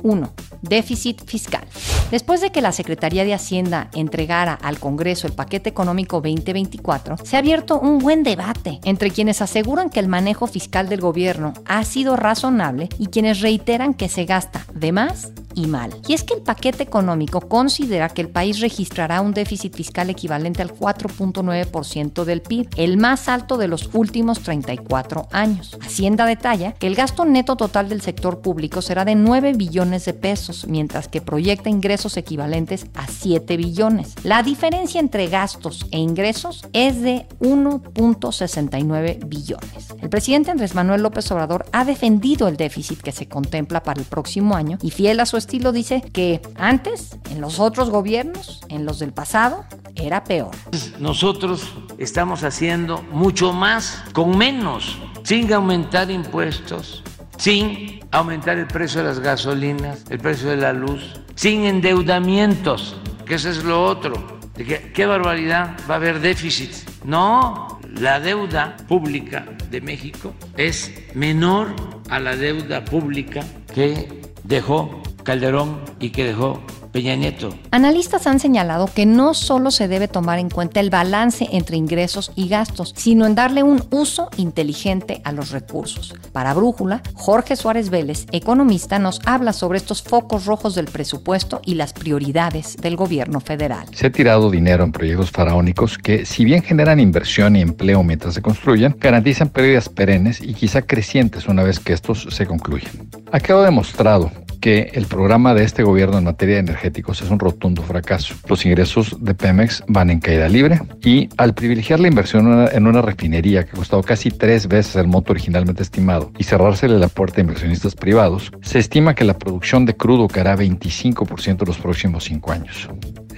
1. 0.03 0.33
Déficit 0.63 1.25
fiscal. 1.25 1.67
Después 2.11 2.41
de 2.41 2.51
que 2.51 2.63
la 2.63 2.73
Secretaría 2.73 3.25
de 3.25 3.35
Hacienda 3.35 3.91
entregara 3.95 4.55
al 4.55 4.79
Congreso 4.79 5.27
el 5.27 5.33
paquete 5.33 5.71
económico 5.71 6.17
2024, 6.17 7.17
se 7.23 7.37
ha 7.37 7.39
abierto 7.39 7.79
un 7.79 7.99
buen 7.99 8.23
debate 8.23 8.81
entre 8.85 9.11
quienes 9.11 9.43
aseguran 9.43 9.91
que 9.91 10.01
el 10.01 10.09
manejo 10.09 10.47
fiscal 10.47 10.89
del 10.89 11.01
gobierno 11.01 11.53
ha 11.67 11.85
sido 11.85 12.17
razonable 12.17 12.89
y 12.99 13.07
quienes 13.07 13.41
reiteran 13.41 13.95
que 13.95 14.09
se 14.09 14.25
gasta 14.25 14.65
de 14.75 14.93
más 14.93 15.33
y 15.59 15.67
mal. 15.67 15.91
Y 16.07 16.15
es 16.15 16.23
que 16.23 16.35
el 16.35 16.43
paquete 16.43 16.85
económico 16.85 17.41
considera 17.41 18.09
que 18.09 18.23
el 18.23 18.29
país 18.29 18.61
registrará 18.61 19.21
un 19.21 19.33
déficit 19.33 19.75
fiscal 19.75 20.09
equivalente 20.09 20.63
al 20.63 20.73
4.9% 20.73 22.25
del 22.25 22.43
PIB, 22.43 22.69
el 22.77 22.97
más 22.97 23.29
alto 23.29 23.57
de 23.57 23.67
los 23.67 23.91
últimos 23.93 24.41
34 24.41 25.29
años. 25.33 25.77
Hacienda 25.81 26.27
detalla 26.27 26.73
que 26.73 26.87
el 26.87 26.95
gasto 26.95 27.25
neto 27.25 27.57
total 27.57 27.89
del 27.89 28.03
sector 28.03 28.41
público 28.41 28.83
será 28.83 29.05
de 29.05 29.17
9 29.17 29.55
billones 29.55 30.05
de 30.05 30.15
pesos, 30.15 30.67
mientras 30.69 31.09
que 31.09 31.21
proyecta 31.21 31.71
ingresos 31.71 32.17
equivalentes 32.17 32.87
a 32.95 33.07
7 33.09 33.57
billones. 33.57 34.15
La 34.23 34.43
diferencia 34.43 35.01
entre 35.01 35.27
gastos 35.27 35.87
e 35.91 35.99
ingresos 35.99 36.67
es 36.73 37.03
de 37.03 37.27
1.69 37.41 39.27
billones. 39.27 39.89
El 40.01 40.09
presidente 40.09 40.53
Andrés 40.53 40.75
Manuel 40.75 41.03
López 41.03 41.31
Obrador 41.33 41.67
ha 41.73 41.85
defendido 41.85 42.47
el 42.47 42.57
déficit 42.57 43.01
que 43.01 43.13
se 43.13 43.29
contempla 43.29 43.83
para 43.83 44.01
el 44.01 44.07
próximo 44.07 44.55
año 44.55 44.79
y 44.83 44.91
fiel 44.91 45.19
a 45.19 45.27
su 45.27 45.37
estilo 45.49 45.73
dice 45.73 46.03
que 46.13 46.43
antes, 46.57 47.17
en 47.31 47.41
los 47.41 47.59
otros 47.59 47.89
gobiernos, 47.89 48.61
en 48.69 48.85
los 48.85 48.99
del 48.99 49.15
pasado, 49.15 49.65
era 49.95 50.23
peor. 50.23 50.51
Nosotros 50.99 51.73
estamos 51.97 52.45
haciendo 52.45 53.01
mucho 53.13 53.55
más 53.55 54.05
con 54.13 54.37
menos, 54.37 54.99
sin 55.23 55.51
aumentar 55.51 56.11
impuestos, 56.11 57.03
sin 57.39 58.01
aumentar 58.11 58.59
el 58.59 58.67
precio 58.67 59.01
de 59.01 59.09
las 59.09 59.21
gasolinas, 59.21 60.05
el 60.11 60.19
precio 60.19 60.51
de 60.51 60.59
la 60.59 60.75
luz, 60.75 61.19
sin 61.35 61.65
endeudamientos, 61.65 62.97
que 63.25 63.37
eso 63.37 63.49
es 63.49 63.65
lo 63.65 63.83
otro. 63.83 64.39
¿Qué 64.55 65.07
barbaridad? 65.07 65.79
Va 65.89 65.95
a 65.95 65.97
haber 65.97 66.21
déficit. 66.21 66.73
No, 67.05 67.81
la 67.95 68.21
deuda 68.21 68.77
pública 68.87 69.47
de 69.71 69.81
México 69.81 70.35
es 70.59 70.93
menor 71.15 71.69
a 72.11 72.19
la 72.19 72.37
deuda 72.37 72.85
pública 72.85 73.43
que 73.73 74.21
dejó 74.45 75.03
Calderón 75.29 75.77
y 76.01 76.09
que 76.09 76.25
dejó 76.25 76.59
Peña 76.91 77.15
Nieto. 77.15 77.51
Analistas 77.71 78.27
han 78.27 78.41
señalado 78.41 78.89
que 78.95 79.05
no 79.05 79.35
solo 79.35 79.71
se 79.71 79.87
debe 79.87 80.09
tomar 80.09 80.39
en 80.39 80.49
cuenta 80.49 80.81
el 80.81 80.89
balance 80.89 81.47
entre 81.53 81.77
ingresos 81.77 82.33
y 82.35 82.49
gastos, 82.49 82.95
sino 82.97 83.27
en 83.27 83.35
darle 83.35 83.63
un 83.63 83.85
uso 83.91 84.31
inteligente 84.39 85.21
a 85.25 85.33
los 85.33 85.51
recursos. 85.51 86.15
Para 86.33 86.55
Brújula, 86.55 87.03
Jorge 87.13 87.57
Suárez 87.57 87.91
Vélez, 87.91 88.25
economista, 88.33 88.99
nos 88.99 89.21
habla 89.27 89.53
sobre 89.53 89.77
estos 89.77 90.01
focos 90.01 90.47
rojos 90.47 90.75
del 90.75 90.87
presupuesto 90.87 91.61
y 91.63 91.75
las 91.75 91.93
prioridades 91.93 92.79
del 92.79 92.97
gobierno 92.97 93.41
federal. 93.41 93.85
Se 93.93 94.07
ha 94.07 94.11
tirado 94.11 94.51
dinero 94.51 94.83
en 94.83 94.93
proyectos 94.93 95.31
faraónicos 95.31 95.99
que, 95.99 96.25
si 96.25 96.47
bien 96.47 96.63
generan 96.63 97.01
inversión 97.01 97.55
y 97.55 97.61
empleo 97.61 98.03
mientras 98.03 98.33
se 98.33 98.41
construyen, 98.41 98.97
garantizan 98.99 99.51
pérdidas 99.51 99.91
perennes 99.91 100.41
y 100.41 100.55
quizá 100.55 100.81
crecientes 100.81 101.49
una 101.49 101.65
vez 101.65 101.81
que 101.81 101.93
estos 101.93 102.29
se 102.31 102.47
concluyen. 102.47 103.11
Ha 103.31 103.41
quedado 103.41 103.65
demostrado 103.65 104.31
que 104.61 104.91
el 104.95 105.07
programa 105.07 105.55
de 105.55 105.65
este 105.65 105.83
gobierno 105.83 106.19
en 106.19 106.25
materia 106.25 106.57
de 106.57 106.61
energéticos 106.61 107.23
es 107.23 107.31
un 107.31 107.39
rotundo 107.39 107.83
fracaso. 107.83 108.35
Los 108.49 108.65
ingresos 108.65 109.17
de 109.23 109.35
Pemex 109.35 109.85
van 109.89 110.11
en 110.11 110.21
caída 110.21 110.49
libre 110.49 110.81
y 111.03 111.29
al 111.37 111.55
privilegiar 111.55 112.01
la 112.01 112.09
inversión 112.09 112.69
en 112.71 112.87
una 112.87 113.03
refinería 113.03 113.65
que 113.65 113.73
ha 113.73 113.75
costado 113.75 114.03
casi 114.03 114.31
tres 114.31 114.69
veces 114.69 114.97
el 114.97 115.07
monto 115.07 115.33
originalmente 115.33 115.83
estimado 115.83 116.33
y 116.39 116.45
cerrársele 116.45 116.99
la 116.99 117.09
puerta 117.09 117.41
a 117.41 117.43
inversionistas 117.43 117.95
privados, 117.95 118.53
se 118.63 118.79
estima 118.79 119.15
que 119.15 119.25
la 119.25 119.39
producción 119.39 119.85
de 119.87 119.97
crudo 119.97 120.29
caerá 120.29 120.57
25% 120.57 121.63
en 121.63 121.67
los 121.67 121.79
próximos 121.79 122.25
cinco 122.25 122.53
años. 122.53 122.89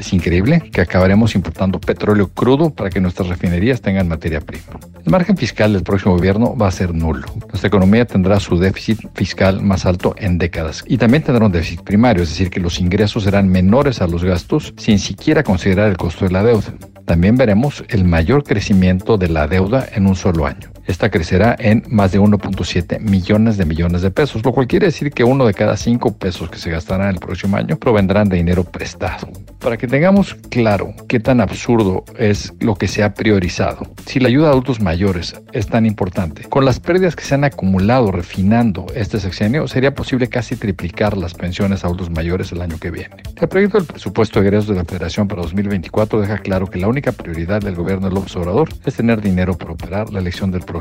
Es 0.00 0.14
increíble 0.14 0.62
que 0.72 0.80
acabaremos 0.80 1.34
importando 1.34 1.78
petróleo 1.78 2.28
crudo 2.28 2.70
para 2.70 2.88
que 2.88 3.02
nuestras 3.02 3.28
refinerías 3.28 3.82
tengan 3.82 4.08
materia 4.08 4.40
prima. 4.40 4.80
El 5.04 5.12
margen 5.12 5.36
fiscal 5.36 5.74
del 5.74 5.82
próximo 5.82 6.14
gobierno 6.16 6.56
va 6.56 6.68
a 6.68 6.70
ser 6.70 6.94
nulo. 6.94 7.26
Nuestra 7.48 7.68
economía 7.68 8.06
tendrá 8.06 8.40
su 8.40 8.58
déficit 8.58 8.98
fiscal 9.14 9.60
más 9.60 9.84
alto 9.84 10.14
en 10.16 10.38
décadas 10.38 10.84
y 10.86 10.96
también 10.96 11.22
tendrá 11.22 11.44
un 11.44 11.52
déficit 11.52 11.82
primario, 11.82 12.22
es 12.22 12.30
decir, 12.30 12.48
que 12.48 12.60
los 12.60 12.80
ingresos 12.80 13.24
serán 13.24 13.50
menores 13.50 14.00
a 14.00 14.06
los 14.06 14.24
gastos 14.24 14.72
sin 14.78 14.98
siquiera 14.98 15.42
considerar 15.42 15.90
el 15.90 15.98
costo 15.98 16.24
de 16.24 16.30
la 16.30 16.44
deuda. 16.44 16.72
También 17.04 17.36
veremos 17.36 17.84
el 17.88 18.04
mayor 18.04 18.42
crecimiento 18.42 19.18
de 19.18 19.28
la 19.28 19.48
deuda 19.48 19.86
en 19.92 20.06
un 20.06 20.16
solo 20.16 20.46
año. 20.46 20.70
Esta 20.90 21.08
crecerá 21.08 21.54
en 21.56 21.84
más 21.88 22.10
de 22.10 22.18
1.7 22.18 22.98
millones 22.98 23.56
de 23.56 23.64
millones 23.64 24.02
de 24.02 24.10
pesos, 24.10 24.44
lo 24.44 24.50
cual 24.50 24.66
quiere 24.66 24.86
decir 24.86 25.12
que 25.12 25.22
uno 25.22 25.46
de 25.46 25.54
cada 25.54 25.76
cinco 25.76 26.16
pesos 26.16 26.50
que 26.50 26.58
se 26.58 26.68
gastarán 26.68 27.10
el 27.10 27.20
próximo 27.20 27.56
año 27.56 27.76
provendrán 27.76 28.28
de 28.28 28.38
dinero 28.38 28.64
prestado. 28.64 29.28
Para 29.60 29.76
que 29.76 29.86
tengamos 29.86 30.34
claro 30.34 30.92
qué 31.06 31.20
tan 31.20 31.40
absurdo 31.40 32.04
es 32.18 32.54
lo 32.58 32.74
que 32.74 32.88
se 32.88 33.04
ha 33.04 33.14
priorizado, 33.14 33.86
si 34.04 34.18
la 34.18 34.26
ayuda 34.26 34.48
a 34.48 34.50
adultos 34.50 34.80
mayores 34.80 35.36
es 35.52 35.68
tan 35.68 35.86
importante, 35.86 36.42
con 36.48 36.64
las 36.64 36.80
pérdidas 36.80 37.14
que 37.14 37.22
se 37.22 37.36
han 37.36 37.44
acumulado 37.44 38.10
refinando 38.10 38.86
este 38.96 39.20
sexenio, 39.20 39.68
sería 39.68 39.94
posible 39.94 40.26
casi 40.26 40.56
triplicar 40.56 41.16
las 41.16 41.34
pensiones 41.34 41.84
a 41.84 41.86
adultos 41.86 42.10
mayores 42.10 42.50
el 42.50 42.62
año 42.62 42.78
que 42.80 42.90
viene. 42.90 43.22
El 43.40 43.48
proyecto 43.48 43.78
del 43.78 43.86
presupuesto 43.86 44.40
de 44.40 44.48
egresos 44.48 44.70
de 44.70 44.74
la 44.74 44.84
Federación 44.84 45.28
para 45.28 45.42
2024 45.42 46.20
deja 46.20 46.38
claro 46.38 46.66
que 46.66 46.80
la 46.80 46.88
única 46.88 47.12
prioridad 47.12 47.60
del 47.60 47.76
gobierno 47.76 48.08
del 48.08 48.18
observador 48.18 48.70
es 48.84 48.94
tener 48.94 49.20
dinero 49.20 49.56
para 49.56 49.72
operar 49.72 50.12
la 50.12 50.18
elección 50.18 50.50
del 50.50 50.62
próximo 50.62 50.79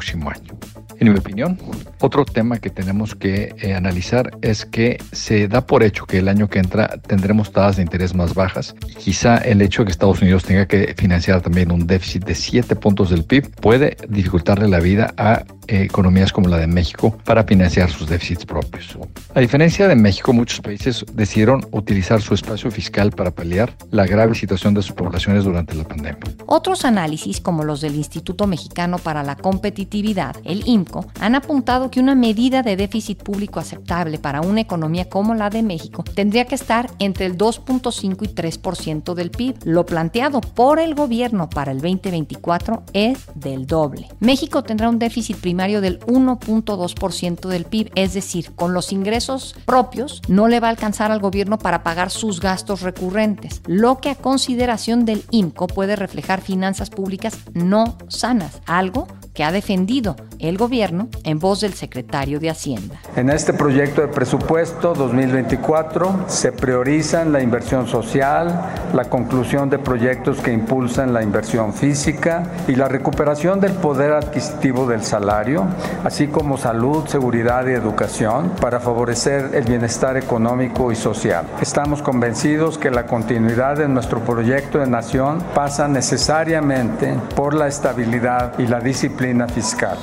En 0.99 1.13
mi 1.13 1.17
opinión, 1.17 1.57
otro 2.01 2.25
tema 2.25 2.59
que 2.59 2.69
tenemos 2.69 3.15
que 3.15 3.55
eh, 3.57 3.73
analizar 3.73 4.31
es 4.41 4.65
que 4.65 5.01
se 5.13 5.47
da 5.47 5.65
por 5.65 5.81
hecho 5.83 6.05
que 6.05 6.17
el 6.17 6.27
año 6.27 6.49
que 6.49 6.59
entra 6.59 6.87
tendremos 7.07 7.53
tasas 7.53 7.77
de 7.77 7.83
interés 7.83 8.13
más 8.13 8.33
bajas. 8.33 8.75
Quizá 8.97 9.37
el 9.37 9.61
hecho 9.61 9.81
de 9.81 9.85
que 9.85 9.91
Estados 9.91 10.21
Unidos 10.21 10.43
tenga 10.43 10.67
que 10.67 10.93
financiar 10.97 11.41
también 11.41 11.71
un 11.71 11.87
déficit 11.87 12.25
de 12.25 12.35
7 12.35 12.75
puntos 12.75 13.11
del 13.11 13.23
PIB 13.23 13.49
puede 13.61 13.95
dificultarle 14.09 14.67
la 14.67 14.79
vida 14.79 15.13
a 15.17 15.43
economías 15.69 16.31
como 16.31 16.49
la 16.49 16.57
de 16.57 16.67
México 16.67 17.17
para 17.25 17.43
financiar 17.43 17.89
sus 17.89 18.07
déficits 18.07 18.45
propios. 18.45 18.97
A 19.35 19.39
diferencia 19.39 19.87
de 19.87 19.95
México, 19.95 20.33
muchos 20.33 20.61
países 20.61 21.05
decidieron 21.13 21.65
utilizar 21.71 22.21
su 22.21 22.33
espacio 22.33 22.71
fiscal 22.71 23.11
para 23.11 23.31
paliar 23.31 23.75
la 23.91 24.05
grave 24.05 24.35
situación 24.35 24.73
de 24.73 24.81
sus 24.81 24.93
poblaciones 24.93 25.43
durante 25.43 25.75
la 25.75 25.83
pandemia. 25.83 26.19
Otros 26.45 26.85
análisis, 26.85 27.39
como 27.39 27.63
los 27.63 27.81
del 27.81 27.95
Instituto 27.95 28.47
Mexicano 28.47 28.97
para 28.97 29.23
la 29.23 29.35
Competitividad, 29.35 30.35
el 30.43 30.67
IMCO, 30.67 31.05
han 31.19 31.35
apuntado 31.35 31.91
que 31.91 31.99
una 31.99 32.15
medida 32.15 32.63
de 32.63 32.75
déficit 32.75 33.21
público 33.21 33.59
aceptable 33.59 34.17
para 34.17 34.41
una 34.41 34.61
economía 34.61 35.09
como 35.09 35.35
la 35.35 35.49
de 35.49 35.63
México 35.63 36.03
tendría 36.03 36.45
que 36.45 36.55
estar 36.55 36.89
entre 36.99 37.25
el 37.25 37.37
2.5 37.37 38.17
y 38.23 38.27
3% 38.27 39.13
del 39.13 39.31
PIB. 39.31 39.55
Lo 39.65 39.85
planteado 39.85 40.41
por 40.41 40.79
el 40.79 40.95
gobierno 40.95 41.49
para 41.49 41.71
el 41.71 41.81
2024 41.81 42.83
es 42.93 43.27
del 43.35 43.67
doble. 43.67 44.07
México 44.19 44.63
tendrá 44.63 44.89
un 44.89 44.99
déficit 44.99 45.37
primario 45.37 45.58
del 45.59 45.99
1.2% 46.01 47.47
del 47.49 47.65
PIB, 47.65 47.91
es 47.95 48.13
decir, 48.13 48.53
con 48.55 48.73
los 48.73 48.93
ingresos 48.93 49.55
propios 49.65 50.21
no 50.29 50.47
le 50.47 50.61
va 50.61 50.67
a 50.67 50.71
alcanzar 50.71 51.11
al 51.11 51.19
gobierno 51.19 51.59
para 51.59 51.83
pagar 51.83 52.11
sus 52.11 52.39
gastos 52.39 52.81
recurrentes, 52.81 53.61
lo 53.65 53.97
que 53.97 54.09
a 54.11 54.15
consideración 54.15 55.03
del 55.03 55.23
IMCO 55.31 55.67
puede 55.67 55.97
reflejar 55.97 56.39
finanzas 56.39 56.89
públicas 56.89 57.37
no 57.53 57.97
sanas, 58.07 58.61
algo 58.65 59.07
que 59.33 59.43
ha 59.43 59.51
defendido 59.51 60.15
el 60.39 60.57
gobierno 60.57 61.09
en 61.23 61.39
voz 61.39 61.61
del 61.61 61.73
secretario 61.73 62.39
de 62.39 62.49
Hacienda. 62.49 62.99
En 63.15 63.29
este 63.29 63.53
proyecto 63.53 64.01
de 64.01 64.07
presupuesto 64.07 64.93
2024 64.93 66.25
se 66.27 66.51
priorizan 66.51 67.31
la 67.31 67.41
inversión 67.41 67.87
social, 67.87 68.71
la 68.93 69.05
conclusión 69.05 69.69
de 69.69 69.79
proyectos 69.79 70.39
que 70.39 70.51
impulsan 70.51 71.13
la 71.13 71.23
inversión 71.23 71.73
física 71.73 72.43
y 72.67 72.75
la 72.75 72.87
recuperación 72.87 73.59
del 73.59 73.73
poder 73.73 74.13
adquisitivo 74.13 74.87
del 74.87 75.03
salario 75.03 75.67
así 76.03 76.27
como 76.27 76.57
salud, 76.57 77.05
seguridad 77.07 77.67
y 77.67 77.71
educación, 77.71 78.51
para 78.61 78.79
favorecer 78.79 79.51
el 79.53 79.65
bienestar 79.65 80.17
económico 80.17 80.91
y 80.91 80.95
social. 80.95 81.45
Estamos 81.61 82.01
convencidos 82.01 82.77
que 82.77 82.91
la 82.91 83.05
continuidad 83.05 83.77
de 83.77 83.87
nuestro 83.87 84.19
proyecto 84.21 84.79
de 84.79 84.87
nación 84.87 85.43
pasa 85.53 85.87
necesariamente 85.87 87.15
por 87.35 87.53
la 87.53 87.67
estabilidad 87.67 88.57
y 88.57 88.67
la 88.67 88.79
disciplina 88.79 89.18
disciplina 89.19 89.47
fiscal. 89.49 89.97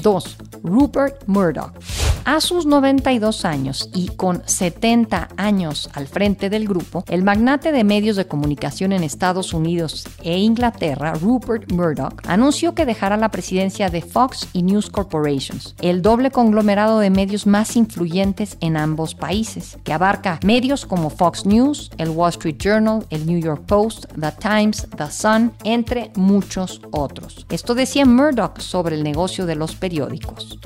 2. 0.00 0.20
Rupert 0.62 1.28
Murdoch. 1.28 2.01
A 2.24 2.40
sus 2.40 2.66
92 2.66 3.44
años 3.44 3.90
y 3.92 4.06
con 4.08 4.42
70 4.46 5.30
años 5.36 5.90
al 5.92 6.06
frente 6.06 6.50
del 6.50 6.68
grupo, 6.68 7.02
el 7.08 7.24
magnate 7.24 7.72
de 7.72 7.82
medios 7.82 8.14
de 8.14 8.26
comunicación 8.26 8.92
en 8.92 9.02
Estados 9.02 9.52
Unidos 9.52 10.06
e 10.22 10.38
Inglaterra, 10.38 11.14
Rupert 11.14 11.72
Murdoch, 11.72 12.22
anunció 12.28 12.76
que 12.76 12.86
dejará 12.86 13.16
la 13.16 13.30
presidencia 13.30 13.90
de 13.90 14.02
Fox 14.02 14.46
y 14.52 14.62
News 14.62 14.88
Corporations, 14.88 15.74
el 15.82 16.00
doble 16.00 16.30
conglomerado 16.30 17.00
de 17.00 17.10
medios 17.10 17.44
más 17.44 17.74
influyentes 17.74 18.56
en 18.60 18.76
ambos 18.76 19.16
países, 19.16 19.76
que 19.82 19.92
abarca 19.92 20.38
medios 20.44 20.86
como 20.86 21.10
Fox 21.10 21.44
News, 21.44 21.90
el 21.98 22.10
Wall 22.10 22.30
Street 22.30 22.56
Journal, 22.58 23.04
el 23.10 23.26
New 23.26 23.40
York 23.40 23.64
Post, 23.66 24.06
The 24.20 24.30
Times, 24.38 24.86
The 24.96 25.10
Sun, 25.10 25.52
entre 25.64 26.12
muchos 26.14 26.80
otros. 26.92 27.46
Esto 27.50 27.74
decía 27.74 28.06
Murdoch 28.06 28.60
sobre 28.60 28.94
el 28.94 29.02
negocio 29.02 29.44
de 29.44 29.56
los 29.56 29.74
periódicos. 29.74 30.60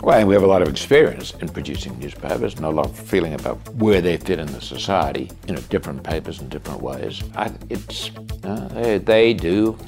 In 1.47 1.53
producing 1.53 1.99
newspapers 1.99 2.55
and 2.55 2.65
a 2.65 2.71
lot 2.71 2.87
of 2.87 2.99
feeling 2.99 3.35
about 3.35 3.57
where 3.75 4.01
they 4.01 4.17
fit 4.17 4.39
in 4.39 4.47
the 4.49 4.61
society, 4.61 5.31
you 5.47 5.55
know, 5.55 5.61
different 5.69 6.03
papers 6.03 6.41
in 6.41 6.49
different 6.49 6.83
ways. 6.83 7.23
I, 7.37 7.53
it's, 7.71 8.11
uh, 8.45 8.69
they, 8.73 8.99
they 8.99 9.35
do 9.35 9.79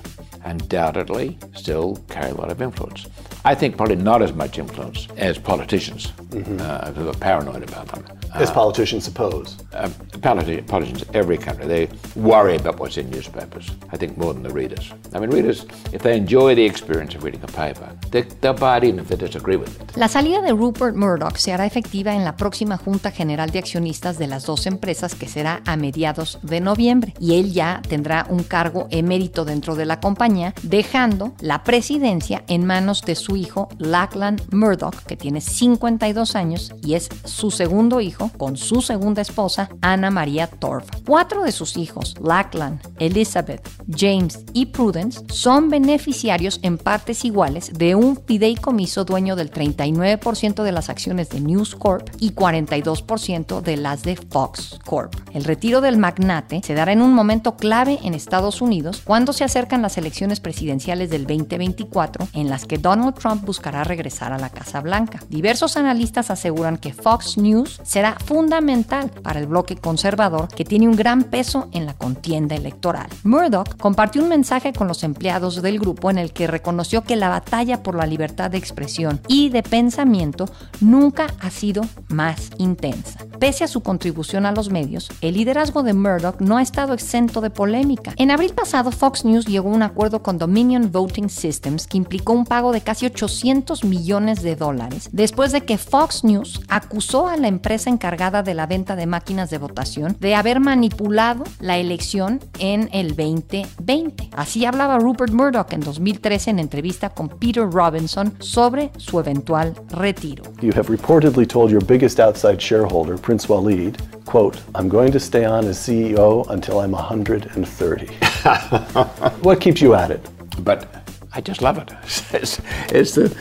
undoubtedly 0.45 1.39
still 1.55 1.97
carry 2.09 2.31
a 2.31 2.35
lot 2.35 2.51
of 2.51 2.63
influence. 2.63 3.07
I 3.45 3.55
think 3.55 3.77
probably 3.77 3.97
not 3.97 4.23
as 4.23 4.33
much 4.33 4.59
influence 4.59 5.09
as 5.17 5.39
politicians 5.39 6.07
mm-hmm. 6.07 6.59
uh, 6.61 6.93
who 6.93 7.09
are 7.09 7.15
paranoid 7.15 7.63
about 7.63 7.89
them. 7.89 8.18
As 8.35 8.51
uh, 8.51 8.55
politicians 8.55 9.05
suppose. 9.05 9.57
Uh, 9.73 9.89
politicians, 10.21 11.05
every 11.15 11.39
country, 11.39 11.67
they 11.67 11.89
worry 12.17 12.57
about 12.57 12.79
what's 12.79 12.97
in 12.97 13.09
newspapers. 13.11 13.71
I 13.93 13.97
think 13.97 14.17
more 14.19 14.35
than 14.35 14.43
the 14.43 14.53
readers. 14.53 14.93
I 15.15 15.21
mean, 15.21 15.31
readers, 15.31 15.67
if 15.93 16.03
they 16.03 16.17
enjoy 16.17 16.55
the 16.55 16.65
experience 16.65 17.15
of 17.15 17.25
reading 17.25 17.43
a 17.43 17.47
paper, 17.47 17.89
they, 18.11 18.23
they'll 18.41 18.55
buy 18.55 18.79
it 18.79 18.85
even 18.85 19.01
if 19.01 19.09
they 19.09 19.17
disagree 19.17 19.57
with 19.57 19.81
it. 19.81 19.97
La 19.97 20.09
salida 20.09 20.43
de 20.43 20.53
Rupert 20.53 20.95
Murdoch 20.95 21.37
se 21.37 21.53
hará 21.53 21.67
efectiva 21.67 22.15
en 22.15 22.25
la 22.25 22.37
próxima 22.37 22.77
Junta 22.77 23.11
General 23.11 23.51
de 23.51 23.61
Accionistas 23.61 24.19
de 24.19 24.27
las 24.27 24.45
dos 24.47 24.67
empresas 24.67 25.15
que 25.15 25.29
será 25.29 25.63
a 25.67 25.77
mediados 25.77 26.39
de 26.43 26.61
noviembre 26.61 27.15
y 27.21 27.35
él 27.39 27.53
ya 27.53 27.81
tendrá 27.89 28.27
un 28.29 28.43
cargo 28.43 28.89
emérito 28.91 29.45
dentro 29.45 29.75
de 29.75 29.87
la 29.87 30.01
compañía, 30.01 30.55
dejando 30.63 31.33
la 31.41 31.65
presidencia 31.65 32.45
en 32.49 32.67
manos 32.67 33.03
de 33.03 33.15
su 33.15 33.37
hijo 33.37 33.69
Lachlan 33.79 34.41
Murdoch, 34.51 34.97
que 35.07 35.17
tiene 35.17 35.41
52 35.41 36.37
años 36.37 36.73
y 36.83 36.95
es 36.95 37.09
su 37.25 37.51
segundo 37.51 38.01
hijo 38.01 38.18
con 38.27 38.57
su 38.57 38.83
segunda 38.83 39.23
esposa, 39.23 39.69
Ana 39.81 40.11
María 40.11 40.49
Torf. 40.49 40.89
Cuatro 41.07 41.45
de 41.45 41.53
sus 41.53 41.77
hijos, 41.77 42.17
Lachlan, 42.21 42.81
Elizabeth, 42.99 43.67
James 43.89 44.41
y 44.53 44.67
Prudence, 44.67 45.23
son 45.33 45.71
beneficiarios 45.71 46.59
en 46.63 46.79
partes 46.79 47.25
iguales 47.25 47.73
de 47.73 47.95
un 47.95 48.17
fideicomiso 48.17 49.05
dueño 49.05 49.37
del 49.37 49.53
39% 49.53 50.63
de 50.63 50.73
las 50.73 50.89
acciones 50.89 51.29
de 51.29 51.41
News 51.41 51.77
Corp 51.77 52.09
y 52.19 52.33
42% 52.33 53.61
de 53.61 53.77
las 53.77 54.03
de 54.03 54.17
Fox 54.17 54.79
Corp. 54.85 55.15
El 55.33 55.45
retiro 55.45 55.81
del 55.81 55.99
magnate 55.99 56.61
se 56.65 56.75
dará 56.75 56.93
en 56.93 57.03
un 57.03 57.13
momento 57.13 57.57
clave 57.57 57.99
en 58.03 58.15
Estados 58.15 58.61
Unidos 58.61 59.03
cuando 59.05 59.33
se 59.33 59.45
acercan 59.45 59.83
las 59.83 59.99
elecciones 59.99 60.41
presidenciales 60.41 61.11
del 61.11 61.27
2024 61.27 62.29
en 62.33 62.49
las 62.49 62.67
que 62.67 62.79
Donald 62.79 63.15
Trump 63.15 63.45
buscará 63.45 63.85
regresar 63.85 64.33
a 64.33 64.39
la 64.39 64.51
Casa 64.51 64.81
Blanca. 64.81 65.21
Diversos 65.29 65.77
analistas 65.77 66.31
aseguran 66.31 66.77
que 66.77 66.93
Fox 66.93 67.39
News 67.39 67.81
será 67.85 68.08
fundamental 68.15 69.11
para 69.23 69.41
el 69.41 69.47
bloque 69.47 69.77
conservador 69.77 70.49
que 70.49 70.65
tiene 70.65 70.89
un 70.89 70.97
gran 70.97 71.25
peso 71.25 71.69
en 71.73 71.87
la 71.87 71.95
contienda 71.95 72.55
electoral. 72.55 73.09
Murdoch 73.25 73.77
compartió 73.77 74.23
un 74.23 74.29
mensaje 74.29 74.73
con 74.73 74.89
los 74.89 75.03
empleados 75.05 75.63
del 75.63 75.79
grupo 75.79 76.11
en 76.11 76.19
el 76.19 76.33
que 76.33 76.47
reconoció 76.47 77.03
que 77.03 77.17
la 77.17 77.29
batalla 77.29 77.83
por 77.83 77.95
la 77.95 78.07
libertad 78.07 78.51
de 78.51 78.59
expresión 78.59 79.21
y 79.29 79.49
de 79.51 79.63
pensamiento 79.63 80.47
nunca 80.81 81.29
ha 81.41 81.51
sido 81.51 81.83
más 82.09 82.51
intensa. 82.59 83.21
Pese 83.39 83.65
a 83.65 83.69
su 83.69 83.83
contribución 83.83 84.47
a 84.47 84.53
los 84.53 84.71
medios, 84.71 85.11
el 85.21 85.35
liderazgo 85.35 85.83
de 85.83 85.95
Murdoch 85.95 86.41
no 86.41 86.57
ha 86.57 86.63
estado 86.63 86.95
exento 86.95 87.41
de 87.41 87.51
polémica. 87.51 88.13
En 88.17 88.31
abril 88.31 88.53
pasado, 88.53 88.91
Fox 88.91 89.25
News 89.25 89.47
llegó 89.47 89.71
a 89.71 89.75
un 89.75 89.83
acuerdo 89.83 90.23
con 90.23 90.39
Dominion 90.39 90.91
Voting 90.91 91.29
Systems 91.29 91.87
que 91.87 91.99
implicó 91.99 92.33
un 92.33 92.45
pago 92.45 92.73
de 92.73 92.81
casi 92.81 93.07
800 93.07 93.85
millones 93.85 94.43
de 94.43 94.57
dólares 94.57 95.09
después 95.13 95.53
de 95.53 95.63
que 95.63 95.79
Fox 95.79 96.25
News 96.25 96.61
acusó 96.69 97.29
a 97.29 97.37
la 97.37 97.49
empresa 97.49 97.91
encargada 97.99 98.45
de 98.45 98.55
la 98.55 98.67
venta 98.67 98.95
de 98.95 99.07
máquinas 99.07 99.51
de 99.51 99.59
votación 99.59 100.17
de 100.21 100.37
haber 100.37 100.61
manipulado 100.61 101.43
la 101.59 101.79
elección 101.79 102.39
en 102.61 102.89
el 102.93 103.17
2020. 103.17 104.31
Así 104.37 104.65
hablaba 104.65 105.01
Rupert 105.01 105.33
Murdoch 105.33 105.73
en 105.73 105.81
2013 105.81 106.51
en 106.51 106.59
entrevista 106.61 107.11
con 107.11 107.29
Peter 107.29 107.69
Robinson 107.69 108.33
sobre 108.39 108.93
su 108.99 109.19
eventual 109.19 109.75
retiro. 109.91 110.45
You 110.61 110.71
have 110.77 110.89
reportedly 110.89 111.45
told 111.45 111.73
your 111.73 111.85
biggest 111.85 112.21
outside 112.21 112.61
shareholder, 112.61 113.19
Prince 113.19 113.49
Walid, 113.49 113.97
quote, 114.25 114.57
I'm 114.77 114.89
going 114.89 115.11
to 115.11 115.19
stay 115.19 115.45
on 115.45 115.67
as 115.67 115.77
CEO 115.77 116.49
until 116.51 116.79
I'm 116.79 116.93
130. 116.93 118.07
what 119.43 119.61
keeps 119.61 119.81
you 119.81 119.95
at 119.95 120.13
it? 120.13 120.25
But 120.63 120.87
I 121.35 121.41
just 121.41 121.63
love 121.63 121.79
it. 121.79 121.91
It's, 122.33 122.61
it's 122.93 123.15
the 123.17 123.37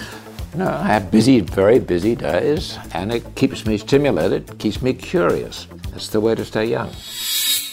No, 0.55 0.65
I 0.65 0.93
have 0.93 1.11
busy, 1.11 1.41
very 1.41 1.79
busy 1.79 2.15
days, 2.15 2.79
and 2.93 3.13
it 3.13 3.23
keeps 3.35 3.65
me 3.65 3.77
stimulated, 3.77 4.57
keeps 4.57 4.81
me 4.81 4.93
curious. 4.93 5.67
That's 5.91 6.09
the 6.09 6.19
way 6.19 6.35
to 6.35 6.43
stay 6.43 6.69
young. 6.69 6.89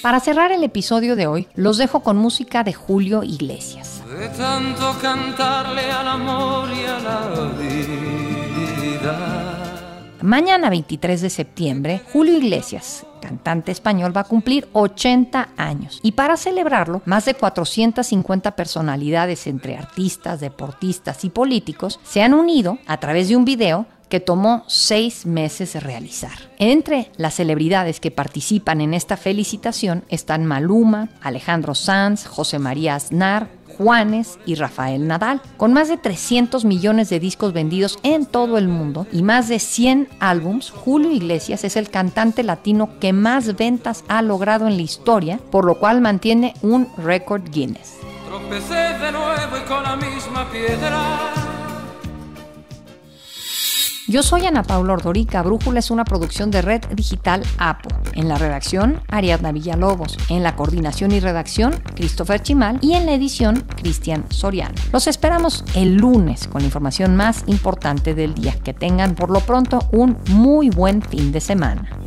Para 0.03 0.21
cerrar 0.21 0.53
el 0.53 0.63
episodio 0.65 1.17
de 1.17 1.27
hoy, 1.27 1.49
los 1.55 1.79
dejo 1.79 2.01
con 2.01 2.19
música 2.19 2.63
de 2.63 2.75
Julio 2.75 3.23
Iglesias. 3.23 4.03
De 4.07 4.29
tanto 4.29 4.95
cantarle 5.01 5.91
al 5.91 6.09
amor 6.09 6.69
y 6.71 6.85
a 6.85 6.99
la 6.99 7.29
vida. 9.01 9.54
Mañana 10.25 10.71
23 10.71 11.21
de 11.21 11.29
septiembre, 11.29 12.01
Julio 12.11 12.39
Iglesias, 12.39 13.05
cantante 13.21 13.73
español, 13.73 14.17
va 14.17 14.23
a 14.23 14.25
cumplir 14.25 14.67
80 14.73 15.51
años. 15.59 16.01
Y 16.03 16.13
para 16.13 16.39
celebrarlo, 16.39 17.03
más 17.05 17.27
de 17.27 17.35
450 17.35 18.57
personalidades 18.57 19.47
entre 19.47 19.77
artistas, 19.77 20.41
deportistas 20.41 21.27
y 21.27 21.29
políticos 21.29 22.01
se 22.05 22.23
han 22.23 22.33
unido 22.33 22.79
a 22.87 23.01
través 23.01 23.29
de 23.29 23.37
un 23.37 23.45
video 23.45 23.85
que 24.09 24.21
tomó 24.21 24.65
seis 24.67 25.27
meses 25.27 25.83
realizar. 25.83 26.39
Entre 26.59 27.11
las 27.17 27.35
celebridades 27.35 28.01
que 28.01 28.11
participan 28.11 28.81
en 28.81 28.95
esta 28.95 29.17
felicitación 29.17 30.05
están 30.09 30.47
Maluma, 30.47 31.09
Alejandro 31.21 31.75
Sanz, 31.75 32.27
José 32.27 32.59
María 32.59 32.95
Aznar, 32.95 33.49
Juanes 33.77 34.39
y 34.47 34.55
Rafael 34.55 35.07
Nadal. 35.07 35.41
Con 35.57 35.73
más 35.73 35.89
de 35.89 35.97
300 35.97 36.65
millones 36.65 37.09
de 37.11 37.21
discos 37.21 37.53
vendidos 37.53 37.99
en 38.03 38.27
todo 38.27 38.59
el 38.59 38.69
mundo 38.69 39.07
y 39.13 39.23
más 39.23 39.49
de 39.49 39.59
100 39.59 40.09
álbums, 40.21 40.71
Julio 40.71 41.11
Iglesias 41.11 41.65
es 41.65 41.77
el 41.77 41.91
cantante 41.91 42.43
latino 42.43 42.99
que 43.01 43.13
más 43.13 43.57
ventas 43.57 44.05
ha 44.09 44.23
logrado 44.23 44.67
en 44.67 44.77
la 44.77 44.83
historia, 44.83 45.39
por 45.51 45.65
lo 45.65 45.79
cual 45.79 46.01
mantiene 46.01 46.55
un 46.63 46.89
récord 46.97 47.43
Guinness. 47.51 47.95
de 48.51 49.13
nuevo 49.13 49.57
y 49.57 49.69
con 49.69 49.83
la 49.83 49.97
misma 49.97 50.49
piedra. 50.51 51.44
Yo 54.15 54.23
soy 54.23 54.47
Ana 54.47 54.63
Paula 54.63 54.93
Ordorica. 54.93 55.43
Brújula 55.43 55.81
es 55.81 55.91
una 55.91 56.05
producción 56.05 56.53
de 56.53 56.63
Red 56.63 56.83
Digital 56.95 57.43
APO. 57.59 57.89
En 58.13 58.29
la 58.29 58.39
redacción, 58.39 59.01
Ariadna 59.09 59.51
Villalobos. 59.51 60.17
En 60.29 60.45
la 60.45 60.55
coordinación 60.55 61.11
y 61.11 61.19
redacción, 61.19 61.73
Christopher 61.97 62.41
Chimal. 62.41 62.79
Y 62.81 62.93
en 62.93 63.07
la 63.07 63.15
edición, 63.15 63.67
Cristian 63.77 64.25
Soriano. 64.31 64.77
Los 64.93 65.09
esperamos 65.09 65.65
el 65.75 65.97
lunes 65.97 66.47
con 66.47 66.61
la 66.61 66.67
información 66.67 67.17
más 67.17 67.43
importante 67.49 68.15
del 68.15 68.37
día. 68.37 68.55
Que 68.63 68.73
tengan 68.73 69.17
por 69.17 69.31
lo 69.31 69.41
pronto 69.41 69.81
un 69.91 70.17
muy 70.29 70.71
buen 70.71 71.03
fin 71.03 71.33
de 71.33 71.41
semana. 71.41 71.89